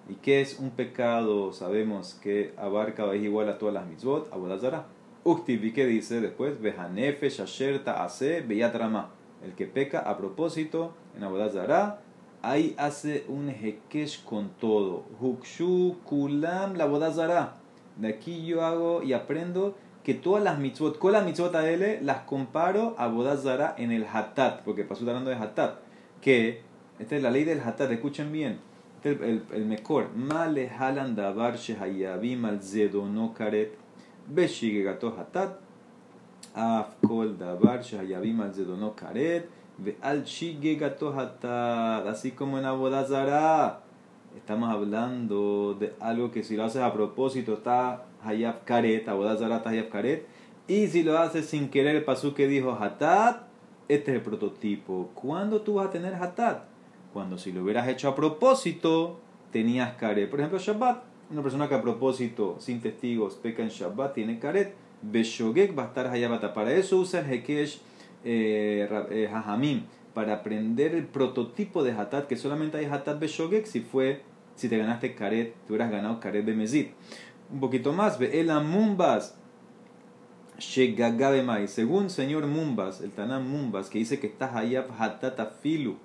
¿Y 0.10 0.16
qué 0.16 0.42
es 0.42 0.60
un 0.60 0.72
pecado? 0.72 1.54
Sabemos 1.54 2.16
que 2.16 2.54
abarca 2.58 3.14
es 3.14 3.24
igual 3.24 3.50
a 3.50 3.58
todas 3.58 3.76
las 3.76 3.88
mitzvot. 3.88 4.32
Abodazara. 4.34 4.88
Uktib. 5.24 5.64
¿Y 5.64 5.74
qué 5.74 5.86
dice 5.86 6.22
después? 6.22 6.60
Vehanefe, 6.60 7.30
Shasherta, 7.30 8.04
Ase, 8.04 8.42
Beyatrama. 8.42 9.12
El 9.46 9.54
que 9.54 9.68
peca 9.68 10.00
a 10.00 10.18
propósito 10.18 10.94
en 11.16 11.24
Abodazara 11.24 12.02
ahí 12.41 12.76
hace 12.78 13.26
un 13.28 13.50
hekesh 13.50 14.23
con 14.23 14.50
todo. 14.60 15.06
Hukshu, 15.19 15.97
kulam, 16.04 16.76
la 16.76 16.86
bodazara. 16.86 17.56
De 17.95 18.10
aquí 18.10 18.45
yo 18.45 18.63
hago 18.63 19.04
y 19.04 19.13
aprendo 19.13 19.76
que 20.04 20.13
todas 20.13 20.43
las 20.43 20.60
mitzvot, 20.60 21.00
con 21.00 21.12
las 21.12 21.26
mitzvot 21.26 21.54
a 21.56 21.69
él, 21.69 22.00
las 22.06 22.19
comparo 22.19 22.95
a 22.97 23.08
bodazara 23.08 23.76
en 23.78 23.91
el 23.91 24.06
hatat, 24.06 24.62
porque 24.63 24.84
pasó 24.84 25.02
hablando 25.02 25.30
de 25.30 25.36
hatat. 25.36 25.80
Que, 26.21 26.62
esta 27.00 27.15
es 27.15 27.23
la 27.23 27.32
ley 27.32 27.43
del 27.43 27.60
hatat, 27.60 27.91
escuchen 27.91 28.32
bien. 28.32 28.60
Este 28.97 29.12
es 29.12 29.21
el, 29.21 29.43
el, 29.54 29.65
mejor. 29.65 30.10
Male 30.15 30.69
halan 30.69 31.15
davar 31.15 31.58
shehayabim 31.58 32.45
al 32.45 32.62
zedono 32.62 33.34
karet. 33.34 33.73
Beshige 34.28 34.84
gato 34.84 35.13
hatat. 35.17 35.60
Af 36.56 36.95
kol 37.06 37.38
davar 37.38 37.84
shehayabim 37.84 38.41
al 38.41 38.54
zedono 38.54 38.95
karet 38.95 39.50
al 40.02 40.24
así 42.08 42.32
como 42.32 42.58
en 42.58 42.66
Abodazara. 42.66 43.82
Estamos 44.36 44.70
hablando 44.70 45.76
de 45.80 45.94
algo 46.00 46.32
que 46.32 46.44
si 46.44 46.56
lo 46.56 46.63
haces 46.63 46.82
a 46.82 46.94
propósito 46.94 47.54
está 47.54 48.06
Hayab 48.24 48.63
Karet, 48.66 49.08
Abodazara 49.08 49.58
está 49.58 49.70
Hayab 49.70 49.90
Karet. 49.90 50.28
Y 50.68 50.88
si 50.88 51.04
lo 51.04 51.18
haces 51.18 51.46
sin 51.46 51.70
querer, 51.70 51.96
el 51.96 52.34
que 52.34 52.48
dijo 52.48 52.72
Hatat, 52.72 53.44
este 53.88 54.12
es 54.12 54.18
el 54.18 54.24
prototipo. 54.24 55.10
¿Cuándo 55.13 55.62
tú 55.62 55.76
vas 55.76 55.88
a 55.88 55.92
tener 55.92 56.16
Hatat? 56.16 56.63
Cuando 57.13 57.38
si 57.38 57.52
lo 57.52 57.63
hubieras 57.63 57.88
hecho 57.88 58.10
a 58.10 58.16
propósito, 58.16 59.20
tenías 59.52 59.96
Karet. 59.96 60.30
Por 60.30 60.40
ejemplo, 60.40 60.60
Shabbat. 60.60 61.04
Una 61.30 61.42
persona 61.42 61.68
que 61.68 61.76
a 61.76 61.82
propósito, 61.82 62.56
sin 62.60 62.82
testigos, 62.82 63.36
peca 63.36 63.62
en 63.63 63.70
Shabbat, 63.70 64.13
tiene 64.13 64.40
Karet. 64.40 64.74
Beshogek 65.02 65.78
va 65.78 65.84
a 65.84 65.88
estar 65.88 66.08
Hayabata. 66.08 66.54
Para 66.54 66.74
eso 66.74 66.98
usa 66.98 67.22
el 67.22 67.28
Hekesh 67.28 67.80
eh, 68.23 68.88
eh 69.12 69.82
para 70.13 70.34
aprender 70.34 70.95
el 70.95 71.06
prototipo 71.06 71.84
de 71.84 71.91
Hatat, 71.91 72.27
que 72.27 72.38
solamente 72.38 72.77
hay 72.77 72.86
Hatat 72.86 73.19
Beshogek 73.19 73.65
si 73.65 73.82
fue, 73.82 74.23
si 74.56 74.67
te 74.67 74.77
ganaste 74.77 75.13
Karet, 75.13 75.53
te 75.53 75.73
hubieras 75.73 75.91
ganado 75.91 76.19
Karet 76.19 76.43
Bemezid. 76.43 76.88
Un 77.51 77.60
poquito 77.60 77.93
más, 77.93 78.17
ve 78.17 78.39
el 78.39 78.51
Mumbas, 78.63 79.38
Shegagabemai, 80.58 81.67
según 81.67 82.10
señor 82.10 82.47
Mumbas, 82.47 83.01
el 83.01 83.12
Tanam 83.12 83.47
Mumbas, 83.47 83.89
que 83.89 83.99
dice 83.99 84.19
que 84.19 84.25
está 84.25 84.58
Hayab 84.58 84.88
Hatat 84.97 85.39
Afilu, 85.39 85.97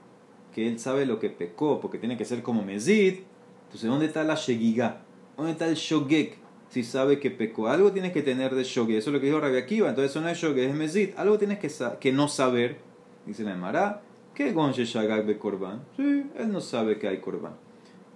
que 0.54 0.68
él 0.68 0.78
sabe 0.78 1.06
lo 1.06 1.18
que 1.18 1.30
pecó, 1.30 1.80
porque 1.80 1.96
tiene 1.96 2.18
que 2.18 2.26
ser 2.26 2.42
como 2.42 2.62
Mezid. 2.62 3.20
Entonces, 3.64 3.88
¿dónde 3.88 4.06
está 4.06 4.24
la 4.24 4.34
Shegiga? 4.34 5.00
¿Dónde 5.38 5.52
está 5.52 5.66
el 5.66 5.76
Shogek? 5.76 6.41
Si 6.72 6.84
sabe 6.84 7.20
que 7.20 7.30
pecó. 7.30 7.68
Algo 7.68 7.92
tienes 7.92 8.12
que 8.12 8.22
tener 8.22 8.54
de 8.54 8.64
shogue. 8.64 8.96
Eso 8.96 9.10
es 9.10 9.14
lo 9.14 9.20
que 9.20 9.26
dijo 9.26 9.38
Rabbi 9.38 9.58
Akiva. 9.58 9.90
Entonces 9.90 10.10
eso 10.10 10.22
no 10.22 10.28
es 10.30 10.38
shogue, 10.38 10.64
es 10.64 10.74
mezit. 10.74 11.18
Algo 11.18 11.36
tienes 11.36 11.58
que, 11.58 11.70
que 12.00 12.12
no 12.12 12.28
saber. 12.28 12.78
Dice 13.26 13.44
la 13.44 13.52
Emara. 13.52 14.00
¿Qué 14.34 14.52
gonche 14.52 14.86
shagag 14.86 15.26
de 15.26 15.36
korban? 15.36 15.84
Sí, 15.98 16.24
él 16.34 16.50
no 16.50 16.62
sabe 16.62 16.98
que 16.98 17.08
hay 17.08 17.18
korban. 17.18 17.52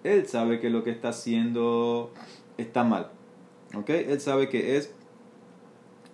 Él 0.05 0.27
sabe 0.27 0.59
que 0.59 0.71
lo 0.71 0.83
que 0.83 0.91
está 0.91 1.11
haciendo 1.11 2.15
está 2.57 2.83
mal. 2.83 3.11
¿Ok? 3.75 3.91
Él 3.91 4.21
sabe 4.23 4.49
que 4.49 4.79
es 4.79 4.95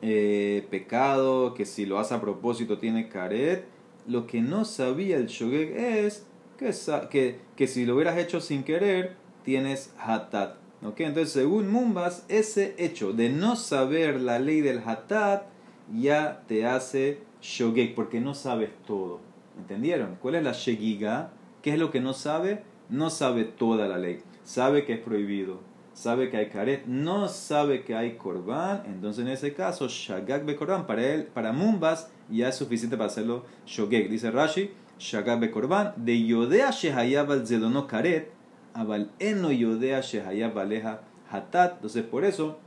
eh, 0.01 0.67
pecado, 0.69 1.55
que 1.55 1.65
si 1.65 1.87
lo 1.87 2.01
hace 2.01 2.15
a 2.15 2.21
propósito 2.21 2.79
tiene 2.79 3.09
caret. 3.09 3.67
Lo 4.09 4.27
que 4.27 4.41
no 4.41 4.65
sabía 4.65 5.17
el 5.17 5.29
shogeg 5.29 5.77
es 5.77 6.27
que, 6.59 6.75
que, 7.09 7.39
que 7.55 7.67
si 7.69 7.87
lo 7.87 7.95
hubieras 7.95 8.19
hecho 8.19 8.41
sin 8.41 8.65
querer, 8.65 9.15
tienes 9.45 9.95
hatat. 9.97 10.62
Entonces, 10.83 11.33
según 11.33 11.71
Mumbas, 11.71 12.25
ese 12.29 12.75
hecho 12.79 13.13
de 13.13 13.29
no 13.29 13.57
saber 13.57 14.21
la 14.21 14.39
ley 14.39 14.61
del 14.61 14.83
hatat 14.85 15.45
ya 15.93 16.43
te 16.49 16.67
hace 16.67 17.21
shogek, 17.41 17.95
porque 17.95 18.21
no 18.21 18.35
sabes 18.35 18.71
todo. 18.87 19.21
¿Entendieron? 19.59 20.17
¿Cuál 20.21 20.37
es 20.37 20.45
la 20.45 20.53
shegiga? 20.53 21.31
¿Qué 21.63 21.75
es 21.75 21.79
lo 21.79 21.91
que 21.91 22.01
no 22.01 22.15
sabe? 22.15 22.63
No 22.89 23.11
sabe 23.11 23.45
toda 23.45 23.87
la 23.87 23.99
ley. 23.99 24.21
Sabe 24.45 24.85
que 24.85 24.95
es 24.95 25.01
prohibido. 25.01 25.61
Sabe 25.93 26.31
que 26.31 26.39
hay 26.39 26.49
karet. 26.49 26.87
No 26.87 27.29
sabe 27.29 27.85
que 27.85 27.95
hay 27.95 28.17
korban. 28.17 28.83
Entonces, 28.87 29.25
en 29.25 29.31
ese 29.31 29.55
caso, 29.55 29.89
shagak 29.89 30.45
be 30.45 30.57
korban. 30.57 30.87
Para 30.87 31.07
él, 31.07 31.25
para 31.25 31.53
Mumbas, 31.53 32.11
ya 32.31 32.49
es 32.49 32.57
suficiente 32.57 32.97
para 32.97 33.09
hacerlo 33.09 33.45
shogek. 33.67 34.09
Dice 34.09 34.31
Rashi, 34.31 34.71
shagak 34.99 35.39
be 35.39 35.51
korban. 35.51 35.93
De 35.97 36.25
yodea 36.25 36.71
shehayab 36.71 37.31
al 37.31 37.47
zedono 37.47 37.87
karet 37.87 38.42
Abal 38.75 39.11
eno 39.19 39.51
yodea 39.51 40.01
shehayab 40.01 40.55
baleja 40.55 41.01
hatat. 41.31 41.75
Entonces, 41.75 42.05
por 42.05 42.25
eso, 42.25 42.59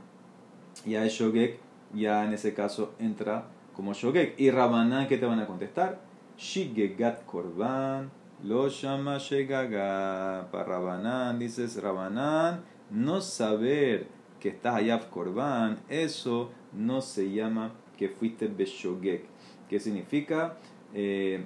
ya 0.84 1.04
es 1.04 1.12
shogek, 1.12 1.58
ya 1.94 2.24
en 2.24 2.32
ese 2.32 2.54
caso 2.54 2.94
entra 2.98 3.46
como 3.74 3.92
shogek. 3.92 4.38
Y 4.38 4.50
Rabanán, 4.50 5.08
¿qué 5.08 5.18
te 5.18 5.26
van 5.26 5.40
a 5.40 5.46
contestar? 5.46 6.00
Shigegat 6.38 7.24
korban, 7.24 8.10
lo 8.42 8.68
llama 8.68 9.18
shegaga. 9.18 10.48
Para 10.50 10.64
Rabanán, 10.64 11.38
dices 11.38 11.80
Rabanán, 11.82 12.62
no 12.90 13.20
saber 13.20 14.06
que 14.40 14.50
estás 14.50 14.76
hayab 14.76 15.10
korban, 15.10 15.78
eso 15.88 16.50
no 16.72 17.00
se 17.00 17.32
llama 17.32 17.72
que 17.96 18.08
fuiste 18.08 18.48
beshogek. 18.48 19.24
¿Qué 19.68 19.80
significa? 19.80 20.56
Eh, 20.94 21.44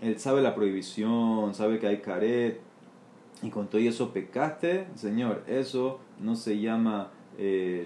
él 0.00 0.18
sabe 0.18 0.42
la 0.42 0.54
prohibición, 0.54 1.54
sabe 1.54 1.78
que 1.78 1.88
hay 1.88 1.98
caret, 1.98 2.60
y 3.42 3.50
con 3.50 3.68
todo 3.68 3.80
eso 3.80 4.12
pecaste, 4.12 4.86
Señor, 4.94 5.44
eso 5.46 6.00
no 6.20 6.34
se 6.34 6.60
llama 6.60 7.10
eh, 7.38 7.84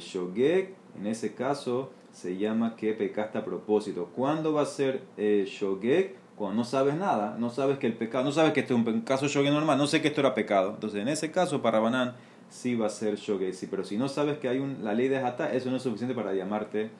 en 0.99 1.07
ese 1.07 1.35
caso 1.35 1.91
se 2.11 2.37
llama 2.37 2.77
que 2.77 2.93
pecaste 2.93 3.39
a 3.39 3.45
propósito. 3.45 4.11
¿Cuándo 4.15 4.53
va 4.53 4.63
a 4.63 4.67
ser 4.67 5.03
eh? 5.17 6.17
Cuando 6.37 6.57
no 6.57 6.65
sabes 6.65 6.95
nada, 6.95 7.37
no 7.39 7.51
sabes 7.51 7.79
que 7.79 7.87
el 7.87 7.95
pecado, 7.95 8.25
no 8.25 8.33
sabes 8.33 8.53
que 8.53 8.61
este 8.61 8.75
es 8.75 8.79
un 8.79 9.01
caso 9.03 9.29
shogek 9.29 9.53
normal, 9.53 9.79
no 9.79 9.87
sé 9.87 10.01
que 10.01 10.09
esto 10.09 10.21
era 10.21 10.35
pecado. 10.35 10.71
Entonces, 10.75 11.01
en 11.01 11.09
ese 11.09 11.31
caso, 11.31 11.63
para 11.63 11.79
Banán 11.79 12.15
sí 12.49 12.75
va 12.75 12.87
a 12.87 12.91
ser 12.91 13.17
shogek, 13.17 13.53
sí, 13.53 13.67
pero 13.71 13.85
si 13.85 13.97
no 13.97 14.09
sabes 14.09 14.39
que 14.39 14.49
hay 14.49 14.59
un, 14.59 14.79
la 14.83 14.95
ley 14.95 15.09
de 15.09 15.19
Hatá, 15.19 15.53
eso 15.53 15.71
no 15.71 15.77
es 15.77 15.83
suficiente 15.83 16.15
para 16.15 16.35
llamarte 16.35 16.91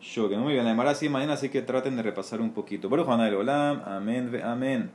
shogek. 0.00 0.38
Muy 0.38 0.52
bien, 0.52 0.64
la 0.64 0.70
llamará 0.70 0.90
así 0.90 1.08
mañana, 1.08 1.34
así 1.34 1.48
que 1.48 1.62
traten 1.62 1.96
de 1.96 2.02
repasar 2.02 2.40
un 2.40 2.52
poquito. 2.52 2.88
Pero 2.88 3.04
Juan 3.04 3.20
Olam, 3.20 3.82
amén, 3.84 4.40
amén. 4.42 4.90